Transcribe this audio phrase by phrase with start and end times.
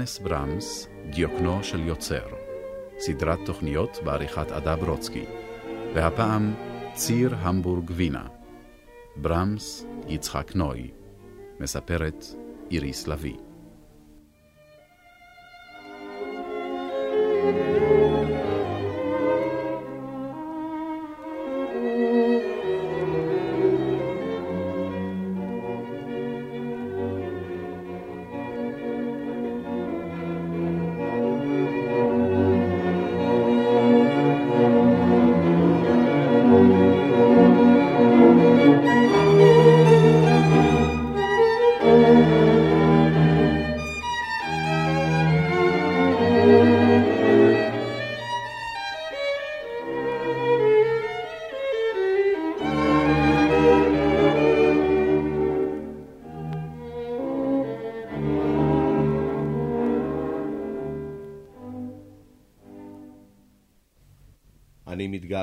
[0.00, 2.26] יוהנס ברמס, דיוקנו של יוצר.
[2.98, 5.24] סדרת תוכניות בעריכת עדה ברוצקי.
[5.94, 6.54] והפעם
[6.94, 8.26] ציר המבורג וינה.
[9.16, 10.90] ברמס יצחק נוי.
[11.60, 12.24] מספרת
[12.70, 13.49] איריס לביא.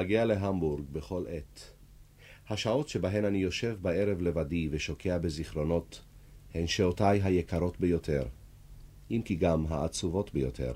[0.07, 1.61] מתגעגע להמבורג בכל עת.
[2.49, 6.01] השעות שבהן אני יושב בערב לבדי ושוקע בזיכרונות
[6.53, 8.23] הן שעותיי היקרות ביותר,
[9.11, 10.73] אם כי גם העצובות ביותר.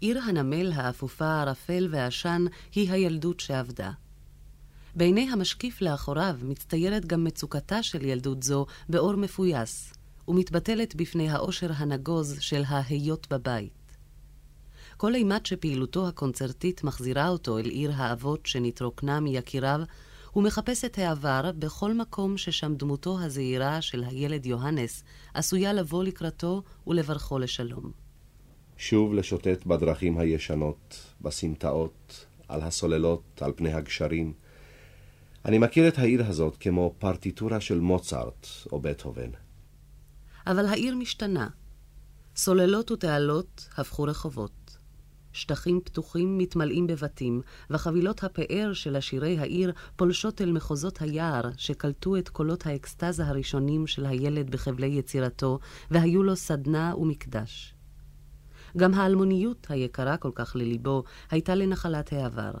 [0.00, 3.90] עיר הנמל האפופה, הערפל והעשן היא הילדות שאבדה.
[4.94, 9.92] בעיני המשקיף לאחוריו מצטיירת גם מצוקתה של ילדות זו באור מפויס,
[10.28, 13.87] ומתבטלת בפני האושר הנגוז של ההיות בבית.
[14.98, 19.80] כל אימת שפעילותו הקונצרטית מחזירה אותו אל עיר האבות שנתרוקנה מיקיריו,
[20.32, 25.04] הוא מחפש את העבר בכל מקום ששם דמותו הזעירה של הילד יוהנס
[25.34, 27.92] עשויה לבוא לקראתו ולברכו לשלום.
[28.76, 34.32] שוב לשוטט בדרכים הישנות, בסמטאות, על הסוללות, על פני הגשרים.
[35.44, 39.30] אני מכיר את העיר הזאת כמו פרטיטורה של מוצרט או בטהובן.
[40.46, 41.48] אבל העיר משתנה.
[42.36, 44.57] סוללות ותעלות הפכו רחובות.
[45.32, 47.40] שטחים פתוחים מתמלאים בבתים,
[47.70, 54.06] וחבילות הפאר של עשירי העיר פולשות אל מחוזות היער, שקלטו את קולות האקסטזה הראשונים של
[54.06, 55.58] הילד בחבלי יצירתו,
[55.90, 57.74] והיו לו סדנה ומקדש.
[58.76, 62.52] גם האלמוניות היקרה כל כך לליבו, הייתה לנחלת העבר.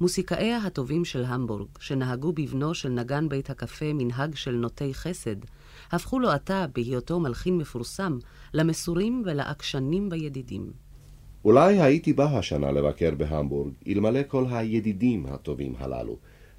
[0.00, 5.36] מוסיקאיה הטובים של המבורג, שנהגו בבנו של נגן בית הקפה מנהג של נוטי חסד,
[5.92, 8.18] הפכו לו עתה, בהיותו מלחין מפורסם,
[8.54, 10.72] למסורים ולעקשנים בידידים.
[11.44, 16.16] אולי הייתי בא השנה לבקר בהמבורג, אלמלא כל הידידים הטובים הללו,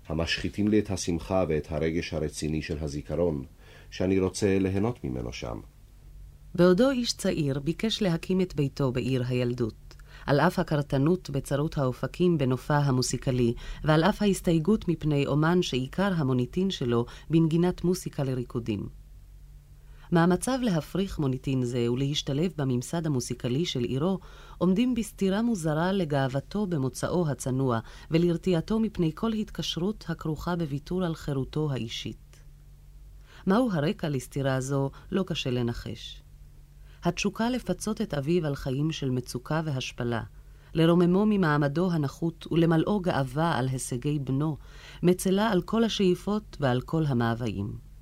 [0.07, 3.43] המשחיתים לי את השמחה ואת הרגש הרציני של הזיכרון,
[3.91, 5.59] שאני רוצה ליהנות ממנו שם.
[6.55, 9.73] בעודו איש צעיר ביקש להקים את ביתו בעיר הילדות.
[10.25, 17.05] על אף הקרתנות בצרות האופקים בנופה המוסיקלי, ועל אף ההסתייגות מפני אומן שעיקר המוניטין שלו
[17.29, 19.02] בנגינת מוסיקה לריקודים.
[20.13, 24.19] מאמציו להפריך מוניטין זה ולהשתלב בממסד המוסיקלי של עירו
[24.57, 27.79] עומדים בסתירה מוזרה לגאוותו במוצאו הצנוע
[28.11, 32.43] ולרתיעתו מפני כל התקשרות הכרוכה בוויתור על חירותו האישית.
[33.47, 36.21] מהו הרקע לסתירה זו לא קשה לנחש.
[37.03, 40.23] התשוקה לפצות את אביו על חיים של מצוקה והשפלה,
[40.73, 44.57] לרוממו ממעמדו הנחות ולמלאו גאווה על הישגי בנו,
[45.03, 47.92] מצלה על כל השאיפות ועל כל המאוויים.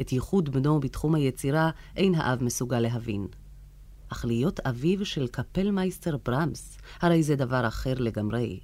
[0.00, 3.26] את ייחוד בנו בתחום היצירה אין האב מסוגל להבין.
[4.08, 8.60] אך להיות אביו של קפלמייסטר ברמס, הרי זה דבר אחר לגמרי.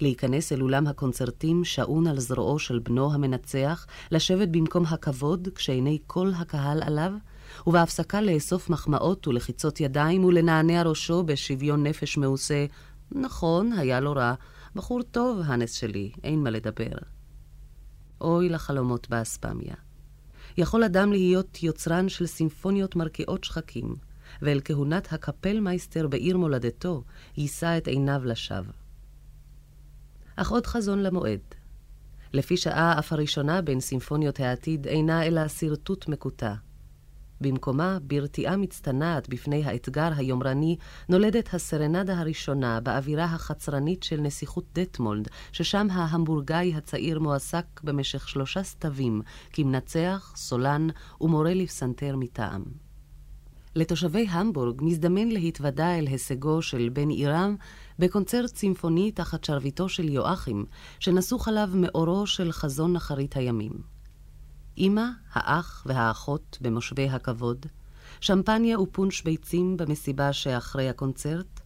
[0.00, 6.30] להיכנס אל אולם הקונצרטים שעון על זרועו של בנו המנצח, לשבת במקום הכבוד כשעיני כל
[6.36, 7.12] הקהל עליו,
[7.66, 12.66] ובהפסקה לאסוף מחמאות ולחיצות ידיים ולנענע ראשו בשוויון נפש מעושה.
[13.12, 14.34] נכון, היה לו רע.
[14.74, 16.96] בחור טוב, הנס שלי, אין מה לדבר.
[18.20, 19.74] אוי לחלומות באספמיה.
[20.56, 23.94] יכול אדם להיות יוצרן של סימפוניות מרקיעות שחקים,
[24.42, 27.02] ואל כהונת הקפלמייסטר בעיר מולדתו
[27.36, 28.72] יישא את עיניו לשווא.
[30.36, 31.40] אך עוד חזון למועד.
[32.32, 36.54] לפי שעה אף הראשונה בין סימפוניות העתיד אינה אלא שרטוט מקוטע.
[37.44, 40.76] במקומה, ברתיעה מצטנעת בפני האתגר היומרני,
[41.08, 49.22] נולדת הסרנדה הראשונה באווירה החצרנית של נסיכות דטמולד, ששם ההמבורגאי הצעיר מועסק במשך שלושה סתווים,
[49.52, 50.88] כמנצח, סולן
[51.20, 52.64] ומורה לפסנתר מטעם.
[53.76, 57.56] לתושבי המבורג מזדמן להתוודע אל הישגו של בן עירם
[57.98, 60.64] בקונצרט צימפוני תחת שרביטו של יואכים,
[60.98, 63.93] שנסוך עליו מאורו של חזון אחרית הימים.
[64.78, 67.66] אמא, האח והאחות במושבי הכבוד,
[68.20, 71.60] שמפניה ופונש ביצים במסיבה שאחרי הקונצרט,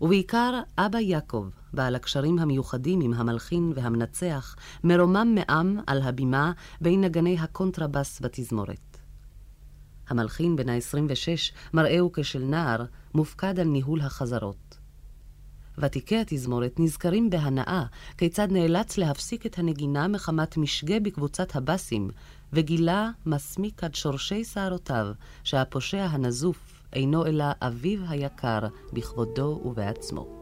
[0.00, 7.36] ובעיקר אבא יעקב, בעל הקשרים המיוחדים עם המלחין והמנצח, מרומם מעם על הבימה בין נגני
[7.38, 8.98] הקונטרבס בתזמורת.
[10.08, 12.84] המלחין בן ה-26, מראהו כשל נער,
[13.14, 14.67] מופקד על ניהול החזרות.
[15.78, 17.84] ותיקי התזמורת נזכרים בהנאה
[18.18, 22.10] כיצד נאלץ להפסיק את הנגינה מחמת משגה בקבוצת הבסים,
[22.52, 25.06] וגילה מסמיק עד שורשי שערותיו
[25.44, 26.58] שהפושע הנזוף
[26.92, 28.60] אינו אלא אביו היקר
[28.92, 30.37] בכבודו ובעצמו.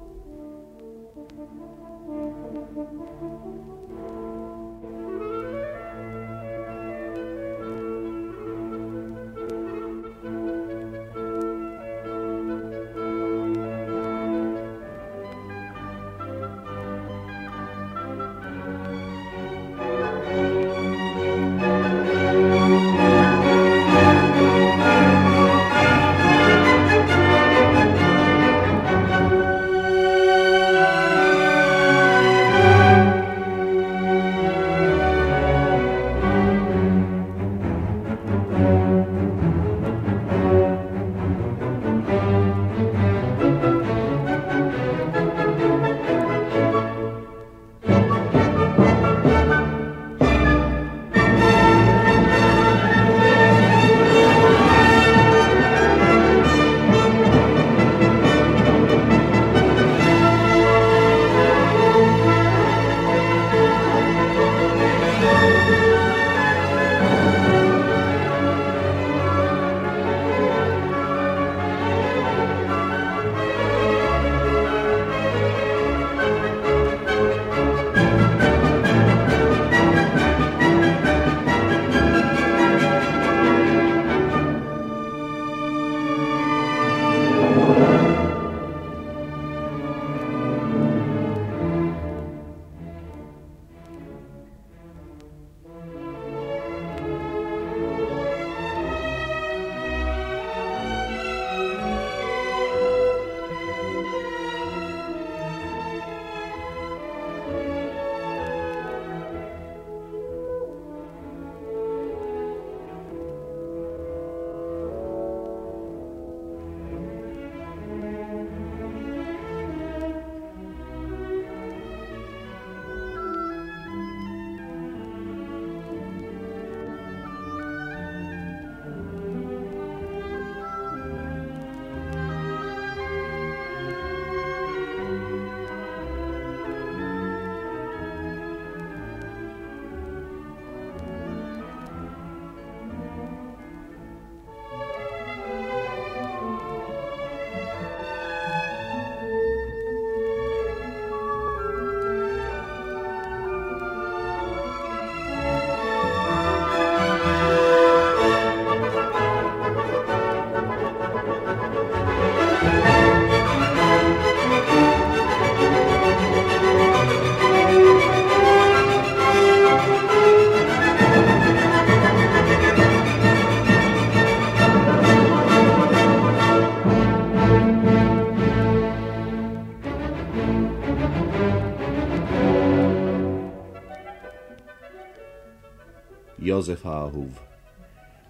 [186.69, 187.39] יוזף האהוב.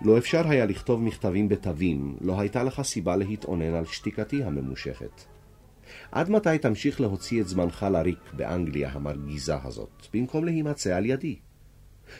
[0.02, 5.24] לו אפשר היה לכתוב מכתבים בתווים, לא הייתה לך סיבה להתאונן על שתיקתי הממושכת.
[6.12, 11.36] עד מתי תמשיך להוציא את זמנך לריק באנגליה המרגיזה הזאת, במקום להימצא על ידי?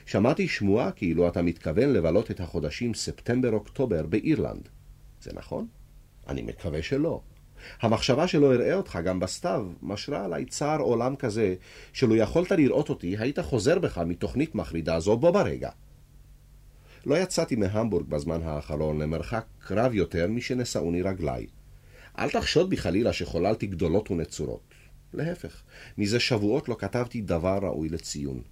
[0.07, 4.69] שמעתי שמועה כאילו אתה מתכוון לבלות את החודשים ספטמבר-אוקטובר באירלנד.
[5.21, 5.67] זה נכון?
[6.29, 7.21] אני מקווה שלא.
[7.81, 11.55] המחשבה שלא אראה אותך גם בסתיו משרה עליי צער עולם כזה,
[11.93, 15.71] שלו יכולת לראות אותי, היית חוזר בך מתוכנית מחרידה זו בו ברגע.
[17.07, 21.47] לא יצאתי מהמבורג בזמן האחרון למרחק רב יותר משנשאוני רגליי.
[22.19, 24.75] אל תחשוד בי חלילה שחוללתי גדולות ונצורות.
[25.15, 25.63] להפך,
[25.99, 28.43] מזה שבועות לא כתבתי דבר ראוי לציון.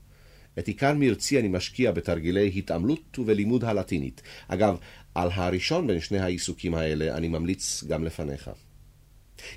[0.59, 4.23] את עיקר מרצי אני משקיע בתרגילי התעמלות ובלימוד הלטינית.
[4.49, 4.77] אגב,
[5.15, 8.51] על הראשון בין שני העיסוקים האלה אני ממליץ גם לפניך.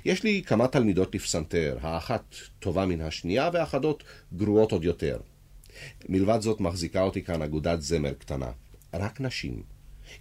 [0.04, 5.20] יש לי כמה תלמידות לפסנתר, האחת טובה מן השנייה ואחדות גרועות עוד יותר.
[6.08, 8.50] מלבד זאת מחזיקה אותי כאן אגודת זמר קטנה.
[8.94, 9.62] רק נשים.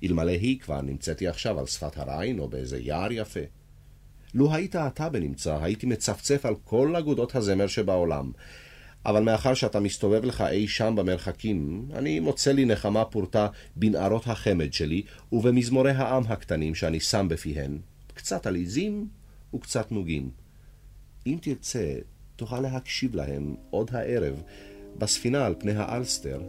[0.03, 3.39] אלמלא היא כבר נמצאתי עכשיו על שפת הריין או באיזה יער יפה.
[4.33, 8.31] לו היית אתה בנמצא, הייתי מצפצף על כל אגודות הזמר שבעולם.
[9.05, 14.73] אבל מאחר שאתה מסתובב לך אי שם במרחקים, אני מוצא לי נחמה פורתה בנערות החמד
[14.73, 17.77] שלי ובמזמורי העם הקטנים שאני שם בפיהן,
[18.13, 19.07] קצת עליזים
[19.55, 20.29] וקצת נוגים.
[21.27, 21.95] אם תרצה,
[22.35, 24.41] תוכל להקשיב להם עוד הערב
[24.97, 26.41] בספינה על פני האלסטר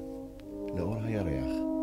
[0.76, 1.77] לאור הירח.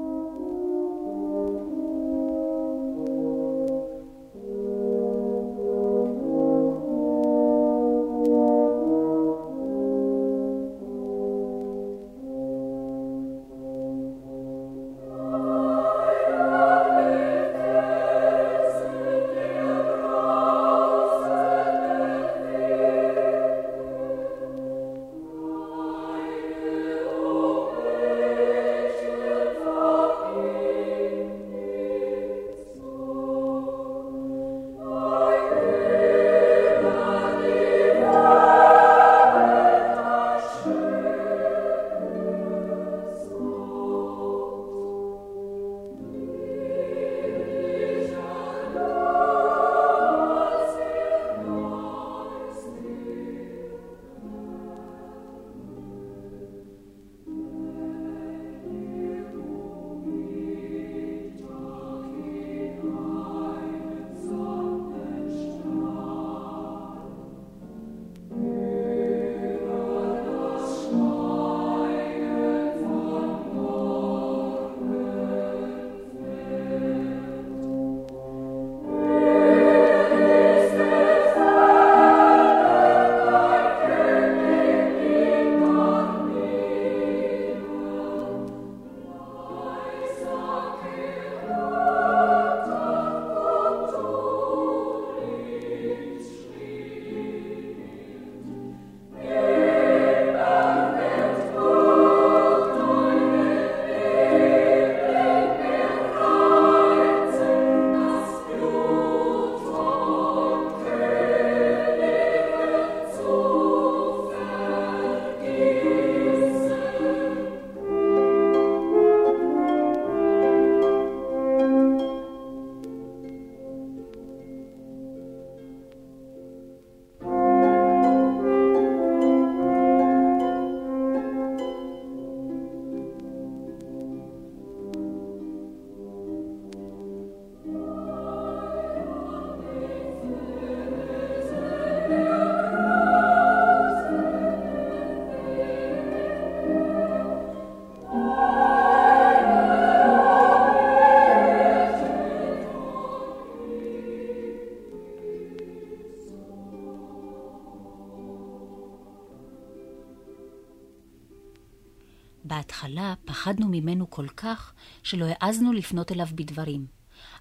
[162.85, 164.73] בהתחלה פחדנו ממנו כל כך,
[165.03, 166.85] שלא העזנו לפנות אליו בדברים.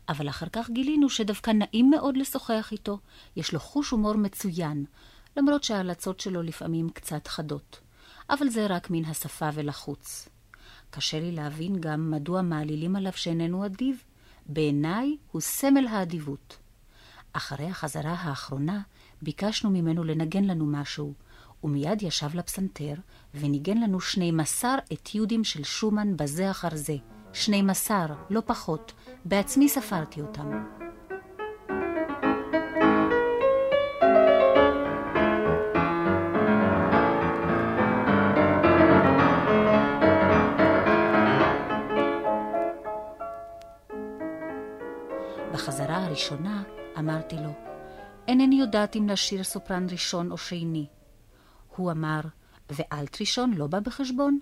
[0.08, 2.98] אבל אחר כך גילינו שדווקא נעים מאוד לשוחח איתו,
[3.36, 4.84] יש לו חוש הומור מצוין,
[5.36, 7.80] למרות שההלצות שלו לפעמים קצת חדות.
[8.30, 10.28] אבל זה רק מן השפה ולחוץ.
[10.90, 14.02] קשה לי להבין גם מדוע מעלילים עליו שאיננו אדיב.
[14.46, 16.56] בעיניי הוא סמל האדיבות.
[17.32, 18.80] אחרי החזרה האחרונה
[19.22, 21.14] ביקשנו ממנו לנגן לנו משהו,
[21.64, 22.94] ומיד ישב לפסנתר
[23.34, 26.96] וניגן לנו שני מסר אתיודים של שומן בזה אחר זה.
[27.32, 28.92] שני מסר, לא פחות.
[29.24, 30.64] בעצמי ספרתי אותם.
[45.52, 46.62] בחזרה הראשונה
[46.98, 47.50] אמרתי לו,
[48.28, 50.86] אינני יודעת אם לשיר סופרן ראשון או שני.
[51.76, 52.20] הוא אמר,
[52.70, 54.38] ואלט ראשון לא בא בחשבון?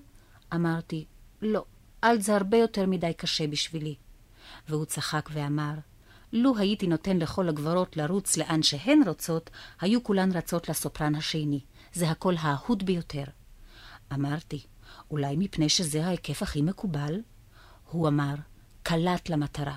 [0.54, 1.04] אמרתי,
[1.42, 1.64] לא,
[2.04, 3.94] אלט זה הרבה יותר מדי קשה בשבילי.
[4.68, 5.74] והוא צחק ואמר,
[6.32, 11.60] לו הייתי נותן לכל הגברות לרוץ לאן שהן רוצות, היו כולן רצות לסופרן השני.
[11.92, 13.24] זה הקול האהוד ביותר.
[14.12, 14.62] אמרתי,
[15.10, 17.20] אולי מפני שזה ההיקף הכי מקובל?
[17.90, 18.34] הוא אמר,
[18.82, 19.76] קלט למטרה.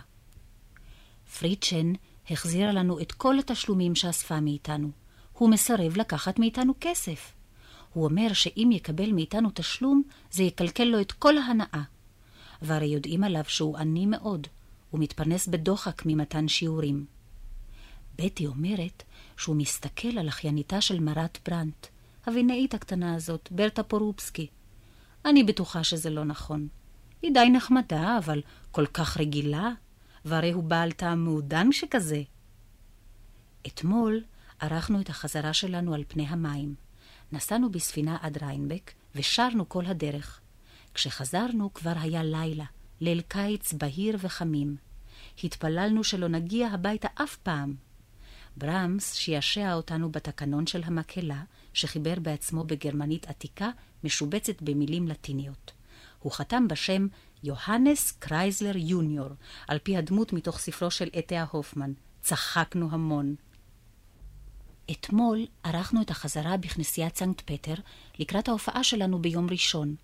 [1.40, 1.94] פרידשן
[2.30, 4.92] החזירה לנו את כל התשלומים שאספה מאיתנו.
[5.34, 7.35] הוא מסרב לקחת מאיתנו כסף.
[7.96, 11.82] הוא אומר שאם יקבל מאיתנו תשלום, זה יקלקל לו את כל ההנאה.
[12.62, 14.48] והרי יודעים עליו שהוא עני מאוד,
[14.90, 17.06] הוא מתפרנס בדוחק ממתן שיעורים.
[18.18, 19.04] בטי אומרת
[19.38, 21.88] שהוא מסתכל על אחייניתה של מרת ברנט,
[22.26, 24.48] הבינאית הקטנה הזאת, ברטה פורובסקי.
[25.26, 26.68] אני בטוחה שזה לא נכון.
[27.22, 29.72] היא די נחמדה, אבל כל כך רגילה,
[30.26, 32.22] והרי הוא בעל טעם מעודן שכזה.
[33.68, 34.24] אתמול
[34.60, 36.85] ערכנו את החזרה שלנו על פני המים.
[37.32, 40.40] נסענו בספינה עד ריינבק, ושרנו כל הדרך.
[40.94, 42.66] כשחזרנו כבר היה לילה,
[43.02, 44.76] ליל קיץ בהיר וחמים.
[45.44, 47.76] התפללנו שלא נגיע הביתה אף פעם.
[48.58, 53.70] ברמס שישע אותנו בתקנון של המקהלה, שחיבר בעצמו בגרמנית עתיקה,
[54.04, 55.72] משובצת במילים לטיניות.
[56.20, 57.08] הוא חתם בשם
[57.44, 59.30] יוהנס קרייזלר יוניור,
[59.68, 61.46] על פי הדמות מתוך ספרו של א.ת.א.
[61.52, 61.94] הופמן.
[62.22, 63.36] צחקנו המון.
[64.92, 67.74] אתמול ערכנו את החזרה בכנסיית סנקט פטר
[68.20, 69.96] לקראת ההופעה שלנו ביום ראשון.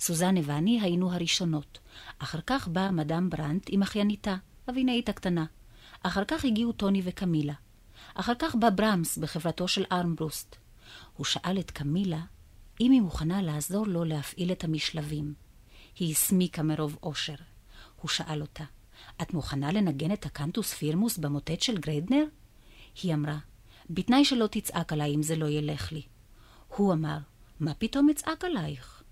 [0.00, 1.78] סוזנה ואני היינו הראשונות.
[2.18, 4.36] אחר כך באה מדאם ברנט עם אחייניתה,
[4.70, 5.44] הווינאית הקטנה.
[6.02, 7.54] אחר כך הגיעו טוני וקמילה.
[8.14, 10.56] אחר כך בא ברמס בחברתו של ארמברוסט.
[11.16, 12.20] הוא שאל את קמילה
[12.80, 15.34] אם היא מוכנה לעזור לו להפעיל את המשלבים.
[15.98, 17.34] היא הסמיקה מרוב אושר.
[18.00, 18.64] הוא שאל אותה,
[19.22, 22.24] את מוכנה לנגן את הקנטוס פירמוס במוטט של גרדנר?
[23.02, 23.38] היא אמרה,
[23.92, 26.02] בתנאי שלא תצעק עליי אם זה לא ילך לי.
[26.76, 27.18] הוא אמר,
[27.60, 29.02] מה פתאום אצעק עלייך?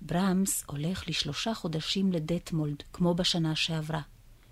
[0.00, 4.00] ברמס הולך לשלושה חודשים לדטמולד, כמו בשנה שעברה.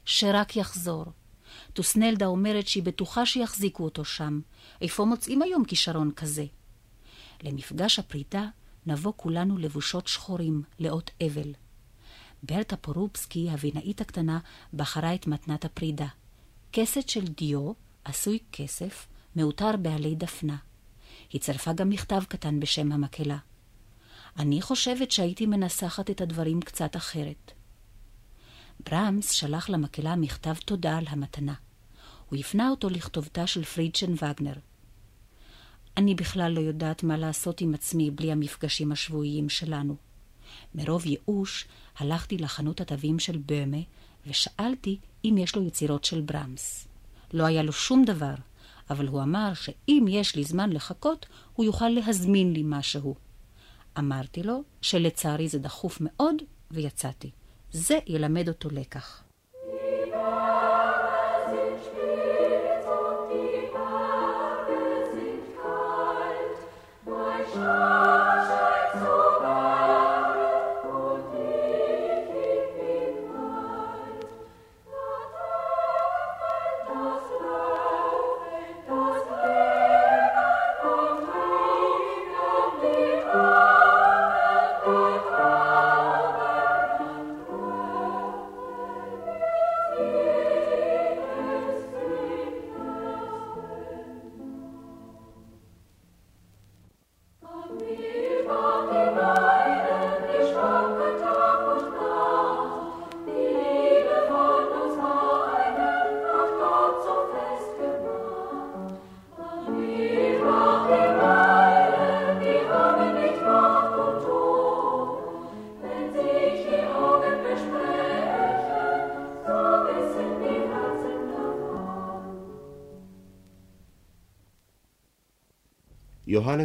[0.05, 1.05] שרק יחזור.
[1.73, 4.41] טוסנלדה אומרת שהיא בטוחה שיחזיקו אותו שם.
[4.81, 6.45] איפה מוצאים היום כישרון כזה?
[7.43, 8.47] למפגש הפרידה
[8.87, 11.53] נבוא כולנו לבושות שחורים, לאות אבל.
[12.43, 14.39] ברטה פורובסקי, הבינאית הקטנה,
[14.75, 16.07] בחרה את מתנת הפרידה.
[16.73, 17.73] כסת של דיו,
[18.05, 20.57] עשוי כסף, מעוטר בעלי דפנה.
[21.33, 23.39] היא צירפה גם מכתב קטן בשם המקהלה.
[24.39, 27.53] אני חושבת שהייתי מנסחת את הדברים קצת אחרת.
[28.91, 31.55] ברמס שלח למקהלה מכתב תודה על המתנה.
[32.29, 34.55] הוא הפנה אותו לכתובתה של פרידשן וגנר.
[35.97, 39.97] אני בכלל לא יודעת מה לעשות עם עצמי בלי המפגשים השבועיים שלנו.
[40.75, 43.79] מרוב ייאוש הלכתי לחנות התווים של במה
[44.27, 46.88] ושאלתי אם יש לו יצירות של ברמס.
[47.33, 48.35] לא היה לו שום דבר,
[48.91, 53.15] אבל הוא אמר שאם יש לי זמן לחכות, הוא יוכל להזמין לי משהו.
[53.99, 56.35] אמרתי לו שלצערי זה דחוף מאוד,
[56.71, 57.31] ויצאתי.
[57.73, 59.23] זה ילמד אותו לקח.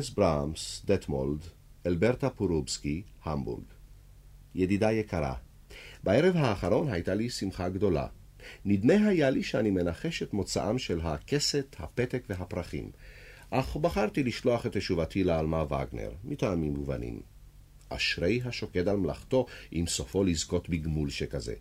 [0.03, 1.39] יוהנס ברמס, דטמולד,
[1.85, 3.63] אלברטה פורובסקי, המבורג.
[4.55, 5.35] ידידה יקרה,
[6.03, 8.07] בערב האחרון הייתה לי שמחה גדולה.
[8.65, 12.91] נדמה היה לי שאני מנחש את מוצאם של הכסת, הפתק והפרחים,
[13.49, 17.21] אך בחרתי לשלוח את תשובתי לעלמה וגנר, מטעמים מובנים.
[17.89, 21.55] אשרי השוקד על מלאכתו, אם סופו לזכות בגמול שכזה.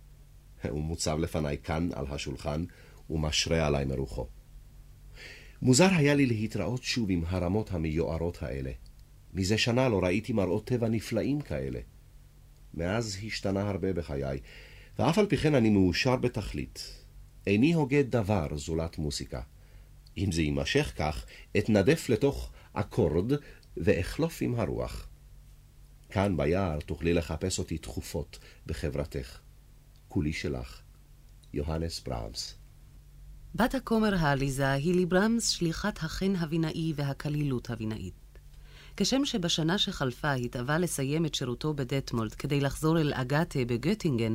[0.69, 2.65] הוא מוצב לפניי כאן על השולחן,
[3.11, 4.27] ומשרה עליי מרוחו.
[5.63, 8.71] מוזר היה לי להתראות שוב עם הרמות המיוערות האלה.
[9.35, 11.81] מזה שנה לא ראיתי מראות טבע נפלאים כאלה.
[12.75, 14.41] מאז השתנה הרבה בחיי,
[14.99, 17.05] ואף על פי כן אני מאושר בתכלית.
[17.47, 19.41] איני הוגה דבר זולת מוסיקה.
[20.19, 21.27] אם זה יימשך כך,
[21.59, 23.33] אתנדף לתוך אקורד
[23.77, 25.09] ואחלוף עם הרוח.
[26.11, 29.39] כאן ביער תוכלי לחפש אותי תכופות בחברתך.
[30.09, 30.81] כולי שלך,
[31.53, 32.62] יוהנס ברמס.
[33.55, 38.15] בת הכומר העליזה היא ליברמס שליחת החן הבינאי והקלילות הבינאית.
[38.97, 44.35] כשם שבשנה שחלפה התאווה לסיים את שירותו בדטמולד כדי לחזור אל אגתה בגוטינגן,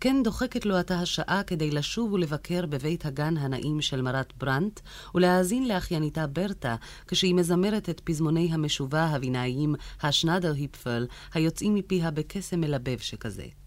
[0.00, 4.80] כן דוחקת לו עתה השעה כדי לשוב ולבקר בבית הגן הנעים של מרת ברנט,
[5.14, 12.98] ולהאזין לאחייניתה ברטה, כשהיא מזמרת את פזמוני המשובה הבינאיים, השנדר היפפל, היוצאים מפיה בקסם מלבב
[12.98, 13.59] שכזה.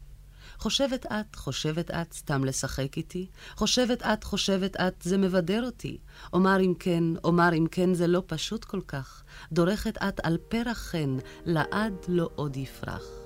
[0.63, 3.27] חושבת את, חושבת את, סתם לשחק איתי?
[3.55, 5.97] חושבת את, חושבת את, זה מבדר אותי.
[6.33, 9.23] אומר אם כן, אומר אם כן, זה לא פשוט כל כך.
[9.51, 13.22] דורכת את על פרח חן, לעד לא עוד יפרח.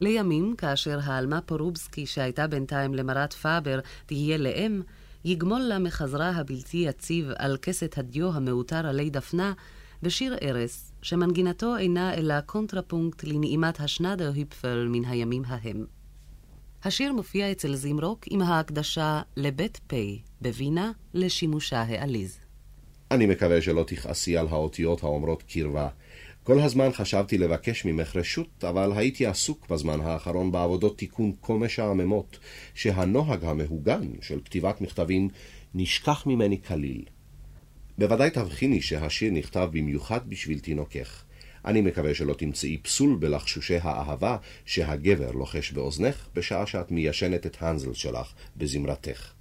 [0.00, 4.82] לימים, כאשר העלמה פורובסקי, שהייתה בינתיים למרת פאבר, תהיה לאם,
[5.24, 9.52] יגמול לה מחזרה הבלתי יציב על קסת הדיו המעוטר עלי דפנה,
[10.02, 15.84] בשיר ערש, שמנגינתו אינה אלא קונטרפונקט לנעימת השנדרהיפפל מן הימים ההם.
[16.84, 19.94] השיר מופיע אצל זימרוק עם ההקדשה לבית פ'
[20.40, 22.38] בווינה לשימושה העליז.
[23.10, 25.88] אני מקווה שלא תכעסי על האותיות האומרות קרבה.
[26.42, 32.38] כל הזמן חשבתי לבקש ממך רשות, אבל הייתי עסוק בזמן האחרון בעבודות תיקון כה משעממות,
[32.74, 35.28] שהנוהג המהוגן של כתיבת מכתבים
[35.74, 37.04] נשכח ממני כליל.
[37.98, 41.22] בוודאי תבחיני שהשיר נכתב במיוחד בשביל תינוקך.
[41.64, 47.94] אני מקווה שלא תמצאי פסול בלחשושי האהבה שהגבר לוחש באוזנך בשעה שאת מיישנת את האנזל
[47.94, 49.32] שלך בזמרתך.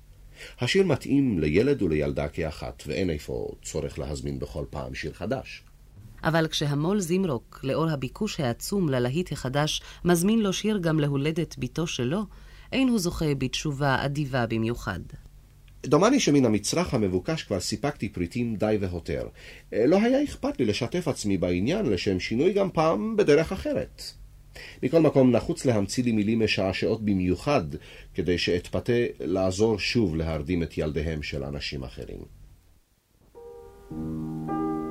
[0.62, 5.64] השיר מתאים לילד ולילדה כאחת, ואין איפה צורך להזמין בכל פעם שיר חדש.
[6.24, 12.26] אבל כשהמו"ל זימרוק, לאור הביקוש העצום ללהיט החדש, מזמין לו שיר גם להולדת בתו שלו,
[12.72, 15.00] אין הוא זוכה בתשובה אדיבה במיוחד.
[15.86, 19.28] דומני שמן המצרך המבוקש כבר סיפקתי פריטים די והותר.
[19.72, 24.02] לא היה אכפת לי לשתף עצמי בעניין לשם שינוי גם פעם בדרך אחרת.
[24.84, 27.64] מכל מקום נחוץ להמציא לי מילים משעשעות במיוחד,
[28.14, 32.40] כדי שאתפתה לעזור שוב להרדים את ילדיהם של אנשים אחרים.
[33.92, 34.89] thank you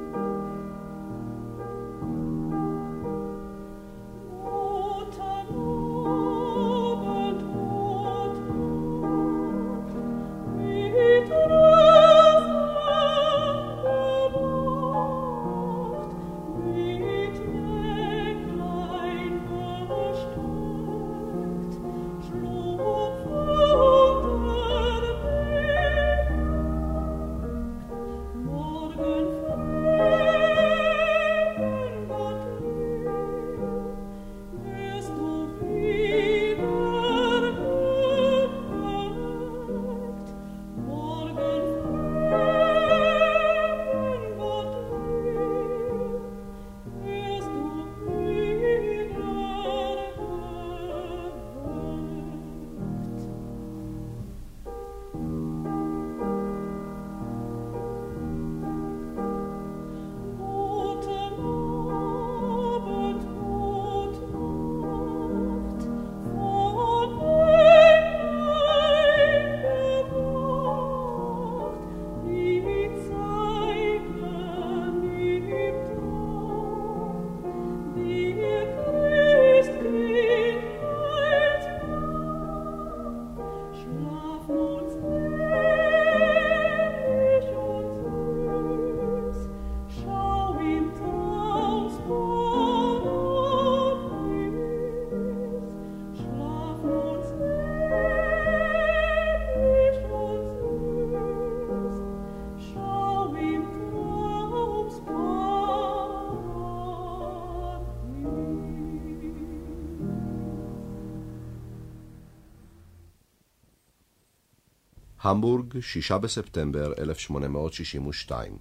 [115.29, 118.57] המבורג, שישה בספטמבר 1862.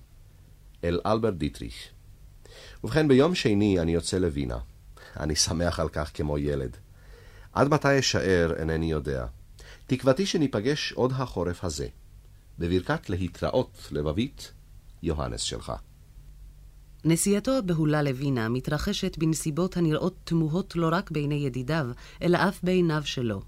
[0.83, 1.73] אל אלברט דיטריך.
[2.83, 4.57] ובכן, ביום שני אני יוצא לווינה.
[5.19, 6.77] אני שמח על כך כמו ילד.
[7.53, 9.25] עד מתי אשאר אינני יודע.
[9.87, 11.87] תקוותי שניפגש עוד החורף הזה.
[12.59, 14.51] בברכת להתראות לבבית,
[15.03, 15.73] יוהנס שלך.
[17.05, 21.87] נסיעתו הבהולה לווינה מתרחשת בנסיבות הנראות תמוהות לא רק בעיני ידידיו,
[22.21, 23.41] אלא אף בעיניו שלו.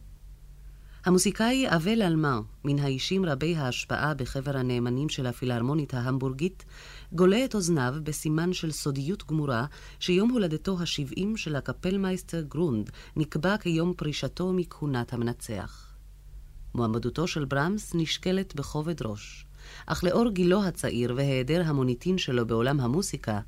[1.06, 6.66] המוסיקאי אווה-לאלמן, מן האישים רבי ההשפעה בחבר הנאמנים של הפילהרמונית ההמבורגית,
[7.14, 9.66] גולה את אוזניו בסימן של סודיות גמורה,
[10.00, 15.94] שיום הולדתו ה-70 של הקפלמייסטר גרונד נקבע כיום פרישתו מכהונת המנצח.
[16.76, 19.46] מועמדותו של ברמס נשקלת בכובד ראש.
[19.86, 23.40] אך לאור גילו הצעיר והיעדר המוניטין שלו בעולם המוסיקה,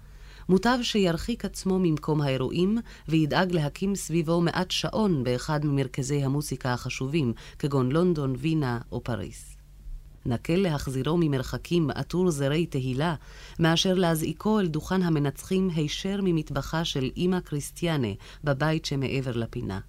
[0.52, 7.92] מוטב שירחיק עצמו ממקום האירועים וידאג להקים סביבו מעט שעון באחד ממרכזי המוסיקה החשובים, כגון
[7.92, 9.56] לונדון, וינה או פריס.
[10.26, 13.16] נקל להחזירו ממרחקים עטור זרי תהילה,
[13.60, 19.80] מאשר להזעיקו אל דוכן המנצחים הישר ממטבחה של אמא קריסטיאנה בבית שמעבר לפינה.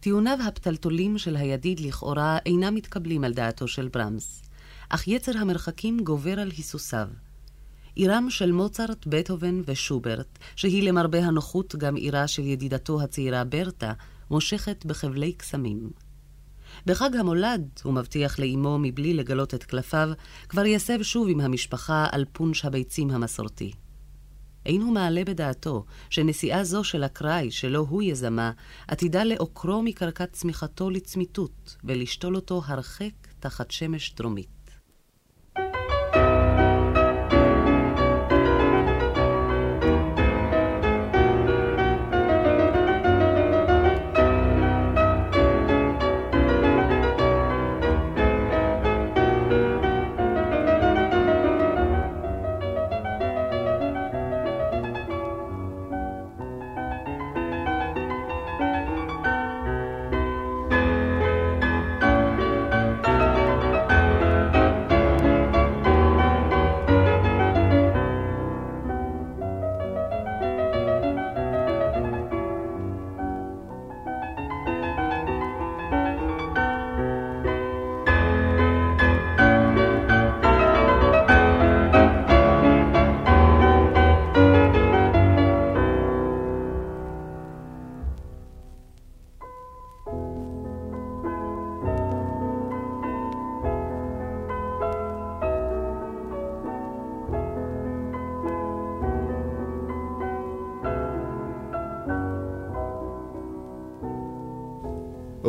[0.00, 4.42] טיעוניו הפתלתולים של הידיד לכאורה אינם מתקבלים על דעתו של ברמס.
[4.88, 7.08] אך יצר המרחקים גובר על היסוסיו.
[7.96, 13.92] עירם של מוצרט, בטהובן ושוברט, שהיא למרבה הנוחות גם עירה של ידידתו הצעירה ברטה,
[14.30, 15.90] מושכת בחבלי קסמים.
[16.86, 20.08] בחג המולד, הוא מבטיח לאמו מבלי לגלות את קלפיו,
[20.48, 23.72] כבר יסב שוב עם המשפחה על פונש הביצים המסורתי.
[24.66, 28.52] אין הוא מעלה בדעתו שנסיעה זו של אקראי, שלא הוא יזמה,
[28.88, 34.55] עתידה לעוקרו מקרקע צמיחתו לצמיתות, ולשתול אותו הרחק תחת שמש דרומית.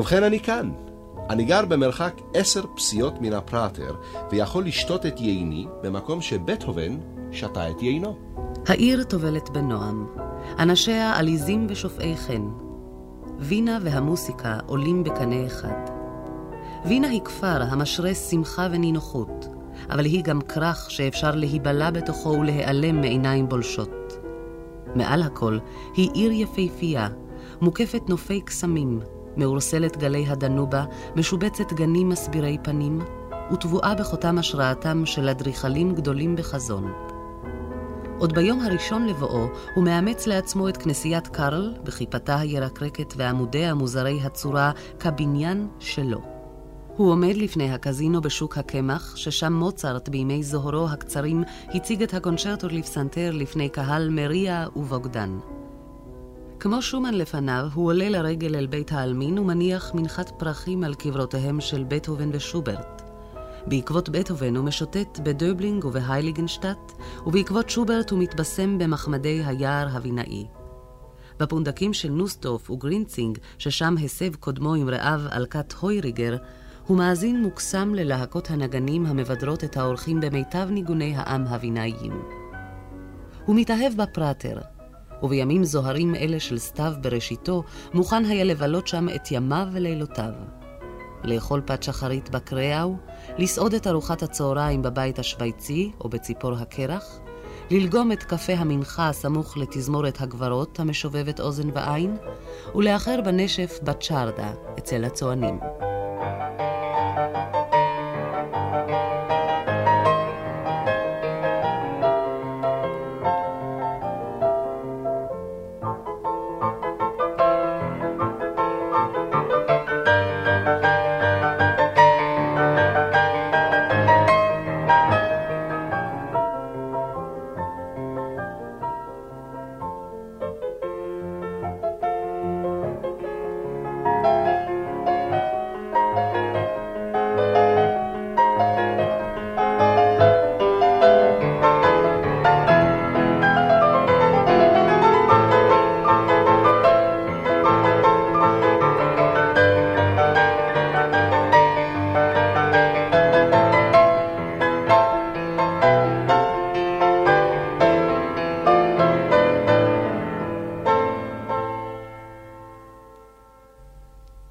[0.08, 0.72] ובכן אני כאן.
[1.30, 3.96] אני גר במרחק עשר פסיעות מן הפראטר,
[4.32, 6.98] ויכול לשתות את ייני במקום שבטהובן
[7.32, 8.18] שתה את יינו.
[8.68, 10.08] העיר טובלת בנועם.
[10.60, 12.48] אנשיה עליזים ושופעי חן.
[13.40, 15.92] וינה והמוסיקה עולים בקנה אחד.
[16.86, 19.48] וינה היא כפר המשרה שמחה ונינוחות,
[19.90, 24.18] אבל היא גם כרך שאפשר להיבלע בתוכו ולהיעלם מעיניים בולשות.
[24.96, 25.58] מעל הכל,
[25.96, 27.08] היא עיר יפהפייה,
[27.62, 29.00] מוקפת נופי קסמים,
[29.38, 33.02] מאורסלת גלי הדנובה, משובצת גנים מסבירי פנים,
[33.54, 36.92] וטבועה בחותם השראתם של אדריכלים גדולים בחזון.
[38.20, 44.72] עוד ביום הראשון לבואו, הוא מאמץ לעצמו את כנסיית קרל, בכיפתה הירקרקת ועמודיה מוזרי הצורה,
[45.00, 46.22] כבניין שלו.
[46.98, 53.32] הוא עומד לפני הקזינו בשוק הקמח, ששם מוצרט בימי זוהרו הקצרים הציג את הקונצ'רטו לפסנתר
[53.34, 55.40] לפני קהל מריע ובוגדן.
[56.60, 61.84] כמו שומן לפניו, הוא עולה לרגל אל בית העלמין ומניח מנחת פרחים על קברותיהם של
[61.88, 63.02] בטהובן ושוברט.
[63.68, 66.92] בעקבות בטהובן הוא משוטט בדובלינג ובהייליגנשטט,
[67.26, 70.46] ובעקבות שוברט הוא מתבשם במחמדי היער הווינאי.
[71.40, 76.38] בפונדקים של נוסדורף וגרינצינג, ששם הסב קודמו עם רעיו על כד הויריגר,
[76.88, 82.22] הוא מאזין מוקסם ללהקות הנגנים המבדרות את האורחים במיטב ניגוני העם הבינאיים.
[83.46, 84.58] הוא מתאהב בפראטר,
[85.24, 90.32] ובימים זוהרים אלה של סתיו בראשיתו, מוכן היה לבלות שם את ימיו ולילותיו.
[91.24, 92.96] לאכול פת שחרית בקריאו,
[93.38, 97.20] לסעוד את ארוחת הצהריים בבית השוויצי או בציפור הקרח,
[97.72, 102.18] ללגום את קפה המנחה הסמוך לתזמורת הגברות המשובבת אוזן ועין,
[102.76, 105.60] ולאחר בנשף בצ'רדה אצל הצוענים.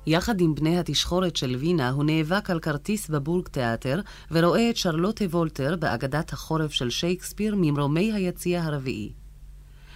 [0.06, 5.24] יחד עם בני התשחורת של וינה, הוא נאבק על כרטיס בבורג תיאטר, ורואה את שרלוטה
[5.24, 9.12] וולטר באגדת החורף של שייקספיר ממרומי היציע הרביעי.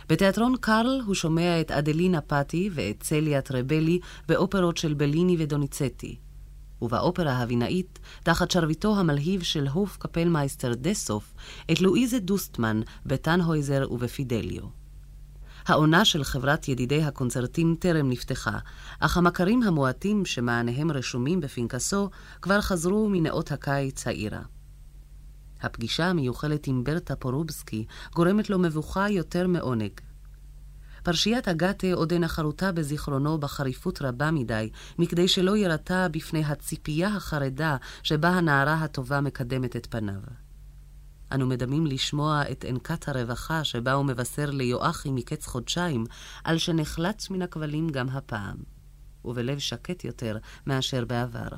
[0.09, 6.17] בתיאטרון קארל הוא שומע את אדלינה פאטי ואת צליה טרבלי באופרות של בליני ודוניצטי.
[6.83, 11.35] ובאופרה הווינאית, תחת שרביטו המלהיב של הוף קפלמייסטר דסוף,
[11.73, 14.80] את לואיזה דוסטמן בטנהויזר ובפידליו.
[15.67, 18.59] העונה של חברת ידידי הקונצרטים טרם נפתחה,
[19.01, 22.11] אך המכרים המועטים שמעניהם רשומים בפנקסו
[22.43, 24.43] כבר חזרו מנאות הקיץ העירה.
[25.63, 29.93] הפגישה המיוחלת עם ברטה פורובסקי גורמת לו מבוכה יותר מעונג.
[31.03, 38.29] פרשיית אגתה עודנה חרוטה בזיכרונו בחריפות רבה מדי, מכדי שלא ירתע בפני הציפייה החרדה שבה
[38.29, 40.21] הנערה הטובה מקדמת את פניו.
[41.33, 46.05] אנו מדמים לשמוע את ענקת הרווחה שבה הוא מבשר ליואכי מקץ חודשיים,
[46.45, 48.57] על שנחלץ מן הכבלים גם הפעם,
[49.25, 51.49] ובלב שקט יותר מאשר בעבר.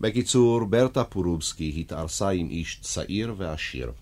[0.00, 3.92] בקיצור, ברטה פורובסקי התארסה עם איש צעיר ועשיר.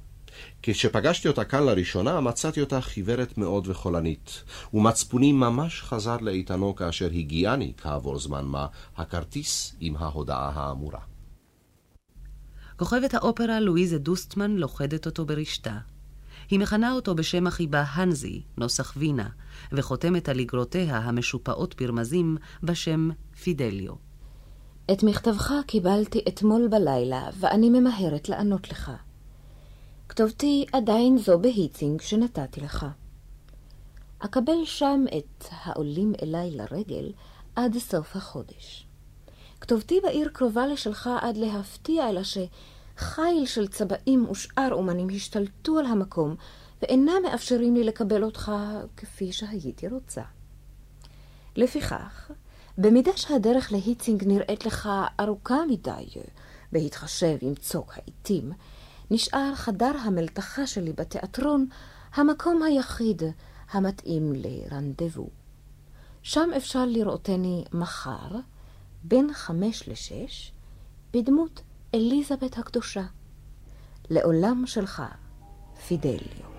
[0.63, 4.43] כשפגשתי אותה כאן לראשונה, מצאתי אותה חיוורת מאוד וחולנית,
[4.75, 11.12] ומצפוני ממש חזר לאיתנו כאשר הגיעני, כעבור זמן מה, הכרטיס עם ההודעה האמורה.
[12.77, 15.79] כוכבת האופרה לואיזה דוסטמן לוכדת אותו ברשתה.
[16.51, 19.29] היא מכנה אותו בשם החיבה הנזי, נוסח וינה,
[19.73, 23.11] וחותמת על אגרותיה המשופעות ברמזים בשם
[23.43, 23.95] פידליו.
[24.93, 28.93] את מכתבך קיבלתי אתמול בלילה, ואני ממהרת לענות לך.
[30.09, 32.87] כתובתי עדיין זו בהיצינג שנתתי לך.
[34.19, 37.13] אקבל שם את העולים אליי לרגל
[37.57, 38.87] עד סוף החודש.
[39.63, 46.35] כתובתי בעיר קרובה לשלך עד להפתיע, אלא שחיל של צבעים ושאר אומנים השתלטו על המקום,
[46.83, 48.53] ואינם מאפשרים לי לקבל אותך
[48.97, 50.23] כפי שהייתי רוצה.
[51.57, 52.31] לפיכך,
[52.79, 54.89] במידה שהדרך להיצינג נראית לך
[55.21, 56.07] ארוכה מדי,
[56.73, 58.53] בהתחשב עם צוק העיתים,
[59.11, 61.67] נשאר חדר המלתחה שלי בתיאטרון
[62.15, 63.23] המקום היחיד
[63.71, 65.29] המתאים לרנדבו.
[66.23, 68.31] שם אפשר לראותני מחר,
[69.05, 70.53] בין חמש לשש,
[71.13, 71.61] בדמות
[71.95, 73.05] אליזבת הקדושה.
[74.11, 75.03] לעולם שלך,
[75.87, 76.52] פידליו.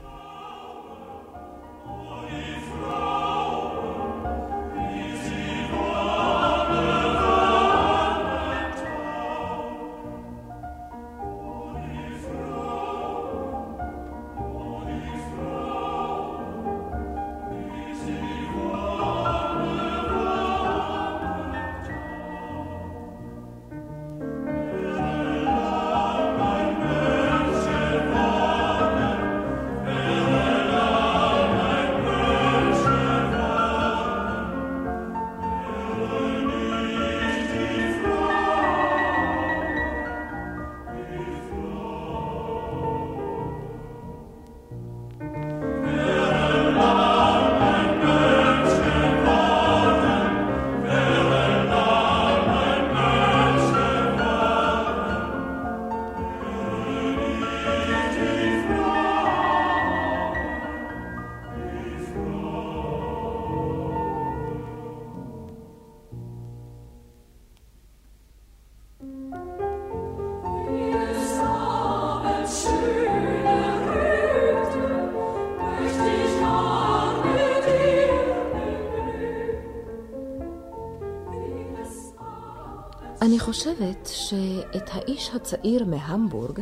[83.23, 86.61] אני חושבת שאת האיש הצעיר מהמבורג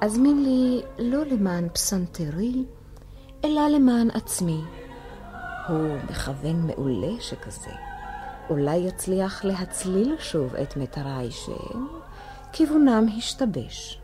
[0.00, 2.64] אזמין לי לא למען פסנתרי,
[3.44, 4.60] אלא למען עצמי.
[5.68, 7.70] הוא מכוון מעולה שכזה.
[8.50, 13.99] אולי יצליח להצליל שוב את מטריי שכיוונם השתבש.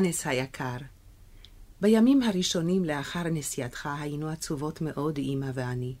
[0.00, 0.76] יוהנס היקר,
[1.80, 5.94] בימים הראשונים לאחר נסיעתך היינו עצובות מאוד, אמא ואני.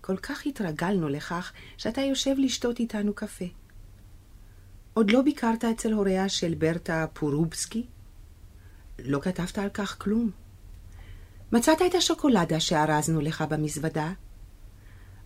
[0.00, 3.44] כל כך התרגלנו לכך שאתה יושב לשתות איתנו קפה.
[4.94, 7.86] עוד לא ביקרת אצל הוריה של ברטה פורובסקי?
[8.98, 10.30] לא כתבת על כך כלום.
[11.52, 14.12] מצאת את השוקולדה שארזנו לך במזוודה?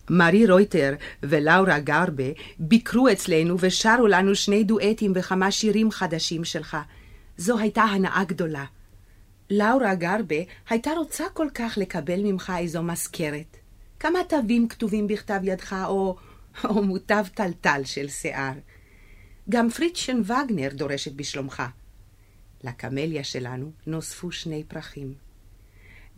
[0.09, 2.29] מארי רויטר ולאורה גרבה
[2.59, 6.77] ביקרו אצלנו ושרו לנו שני דואטים וכמה שירים חדשים שלך.
[7.37, 8.65] זו הייתה הנאה גדולה.
[9.49, 10.35] לאורה גרבה
[10.69, 13.57] הייתה רוצה כל כך לקבל ממך איזו מזכרת.
[13.99, 16.15] כמה תווים כתובים בכתב ידך או,
[16.63, 18.53] או מוטב תלתל של שיער.
[19.49, 21.63] גם פריטשן וגנר דורשת בשלומך.
[22.63, 25.13] לקמליה שלנו נוספו שני פרחים.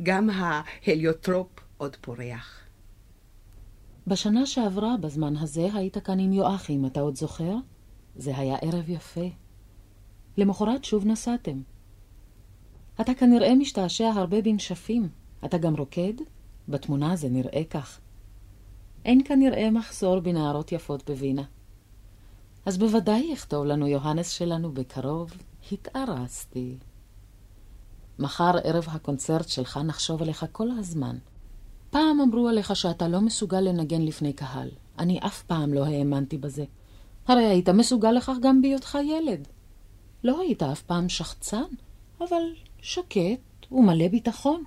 [0.03, 1.47] גם ההליוטרופ
[1.77, 2.59] עוד פורח.
[4.07, 7.55] בשנה שעברה, בזמן הזה, היית כאן עם יואכים, אתה עוד זוכר?
[8.15, 9.29] זה היה ערב יפה.
[10.37, 11.61] למחרת שוב נסעתם.
[13.01, 15.09] אתה כנראה משתעשע הרבה בנשפים.
[15.45, 16.13] אתה גם רוקד?
[16.69, 17.99] בתמונה זה נראה כך.
[19.05, 21.43] אין כנראה מחסור בנערות יפות בווינה.
[22.65, 25.31] אז בוודאי יכתוב לנו יוהנס שלנו בקרוב,
[25.71, 26.77] התארסתי.
[28.19, 31.17] מחר ערב הקונצרט שלך נחשוב עליך כל הזמן.
[31.89, 34.69] פעם אמרו עליך שאתה לא מסוגל לנגן לפני קהל.
[34.99, 36.65] אני אף פעם לא האמנתי בזה.
[37.27, 39.47] הרי היית מסוגל לכך גם בהיותך ילד.
[40.25, 41.63] לא היית אף פעם שחצן,
[42.21, 42.43] אבל
[42.81, 44.63] שקט ומלא ביטחון.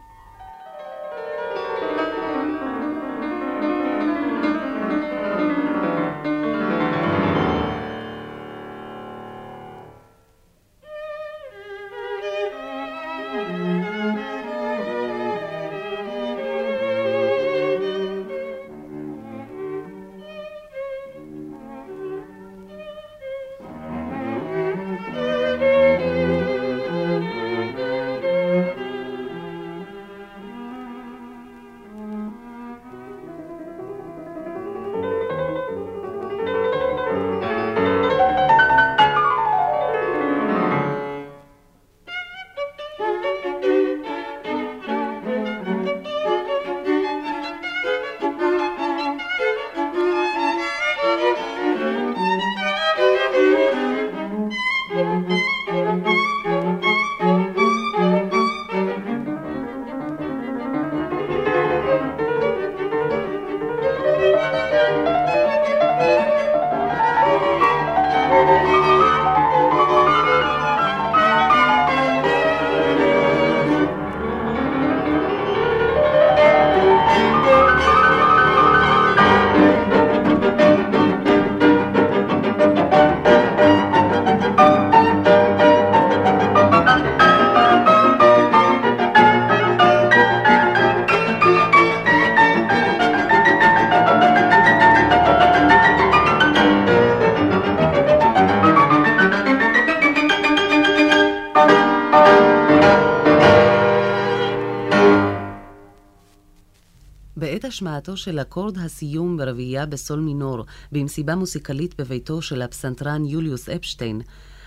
[107.79, 114.21] השמעתו של אקורד הסיום ברביעייה בסול מינור במסיבה מוסיקלית בביתו של הפסנתרן יוליוס אפשטיין,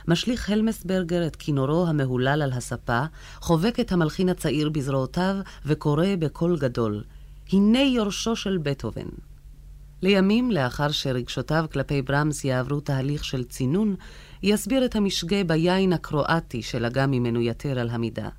[0.08, 3.04] משליך הלמסברגר את כינורו המהולל על הספה,
[3.42, 5.36] חובק את המלחין הצעיר בזרועותיו
[5.66, 7.04] וקורא בקול גדול,
[7.54, 9.10] הנה יורשו של בטהובן.
[10.02, 13.96] לימים, לאחר שרגשותיו כלפי ברמס יעברו תהליך של צינון,
[14.44, 18.30] יסביר את המשגה ביין הקרואטי שלגם ממנו יתר על המידה.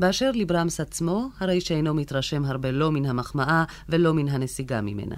[0.00, 5.16] באשר לברמס עצמו, הרי שאינו מתרשם הרבה לא מן המחמאה ולא מן הנסיגה ממנה.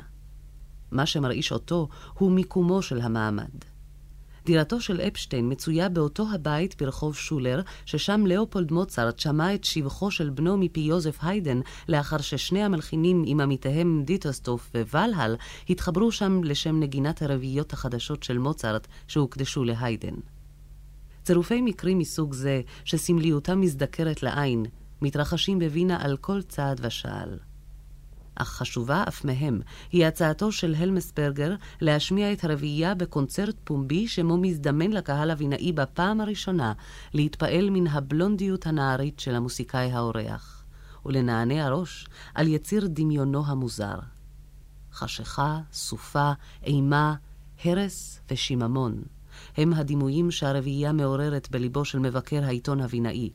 [0.90, 3.74] מה שמרעיש אותו הוא מיקומו של המעמד.
[4.44, 10.30] דירתו של אפשטיין מצויה באותו הבית ברחוב שולר, ששם לאופולד מוצרט שמע את שבחו של
[10.30, 15.36] בנו מפי יוזף היידן, לאחר ששני המלחינים עם עמיתיהם דיטוסטוף ווולהל
[15.68, 20.14] התחברו שם לשם נגינת הרביעיות החדשות של מוצרט שהוקדשו להיידן.
[21.24, 24.66] צירופי מקרים מסוג זה, שסמליותם מזדקרת לעין,
[25.02, 27.38] מתרחשים בווינה על כל צעד ושעל.
[28.34, 29.60] אך חשובה אף מהם
[29.92, 36.72] היא הצעתו של הלמסברגר להשמיע את הרביעייה בקונצרט פומבי שמו מזדמן לקהל הווינאי בפעם הראשונה
[37.14, 40.64] להתפעל מן הבלונדיות הנערית של המוסיקאי האורח,
[41.06, 43.98] ולנענע ראש על יציר דמיונו המוזר.
[44.92, 46.32] חשיכה, סופה,
[46.64, 47.14] אימה,
[47.64, 49.13] הרס ושיממון.
[49.56, 53.30] הם הדימויים שהרביעייה מעוררת בליבו של מבקר העיתון הווינאי.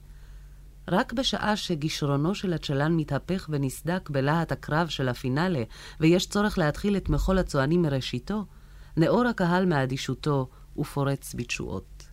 [0.87, 5.63] רק בשעה שגישרונו של הצ'לן מתהפך ונסדק בלהט הקרב של הפינאלה,
[5.99, 8.45] ויש צורך להתחיל את מחול הצוענים מראשיתו,
[8.97, 12.09] נאור הקהל מאדישותו ופורץ בתשואות.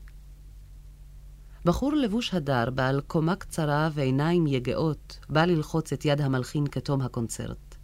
[1.65, 7.77] בחור לבוש הדר, בעל קומה קצרה ועיניים יגעות, בא ללחוץ את יד המלחין כתום הקונצרט.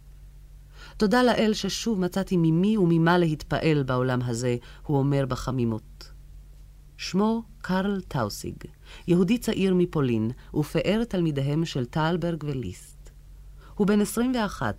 [0.97, 6.12] תודה לאל ששוב מצאתי ממי וממה להתפעל בעולם הזה, הוא אומר בחמימות.
[6.97, 8.55] שמו קרל טאוסיג,
[9.07, 13.09] יהודי צעיר מפולין, ופאר תלמידיהם של טלברג וליסט.
[13.75, 14.75] הוא בן 21,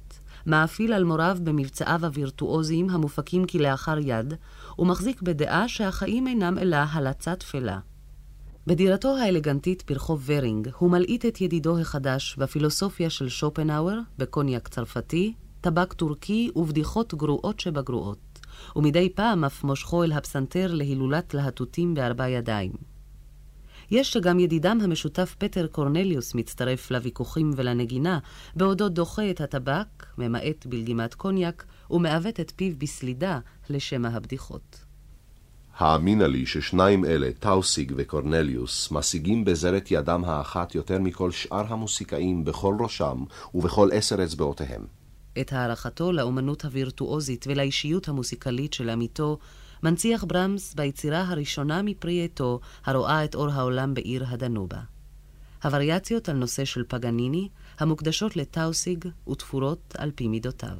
[0.46, 4.34] מאפיל על מוריו במבצעיו הווירטואוזיים המופקים כלאחר יד,
[4.78, 7.78] ומחזיק בדעה שהחיים אינם אלא הלצה תפלה.
[8.66, 15.92] בדירתו האלגנטית ברחוב ורינג הוא מלעיט את ידידו החדש בפילוסופיה של שופנאוור, בקוניאק צרפתי, טבק
[15.92, 18.33] טורקי ובדיחות גרועות שבגרועות,
[18.76, 22.72] ומדי פעם אף מושכו אל הפסנתר להילולת להטוטים בארבע ידיים.
[23.90, 28.18] יש שגם ידידם המשותף פטר קורנליוס מצטרף לוויכוחים ולנגינה,
[28.56, 33.38] בעודו דוחה את הטבק, ממעט בלגימת קוניאק, ומעוות את פיו בסלידה
[33.70, 34.84] לשמע הבדיחות.
[35.76, 42.76] האמינה לי ששניים אלה, טאוסיג וקורנליוס, משיגים בזרת ידם האחת יותר מכל שאר המוסיקאים בכל
[42.80, 45.03] ראשם ובכל עשר אצבעותיהם.
[45.40, 49.38] את הערכתו לאומנות הווירטואוזית ולאישיות המוסיקלית של עמיתו,
[49.82, 54.80] מנציח ברמס ביצירה הראשונה מפרי עטו, הרואה את אור העולם בעיר הדנובה.
[55.64, 60.76] הווריאציות על נושא של פגניני, המוקדשות לטאוסיג ותפורות על פי מידותיו.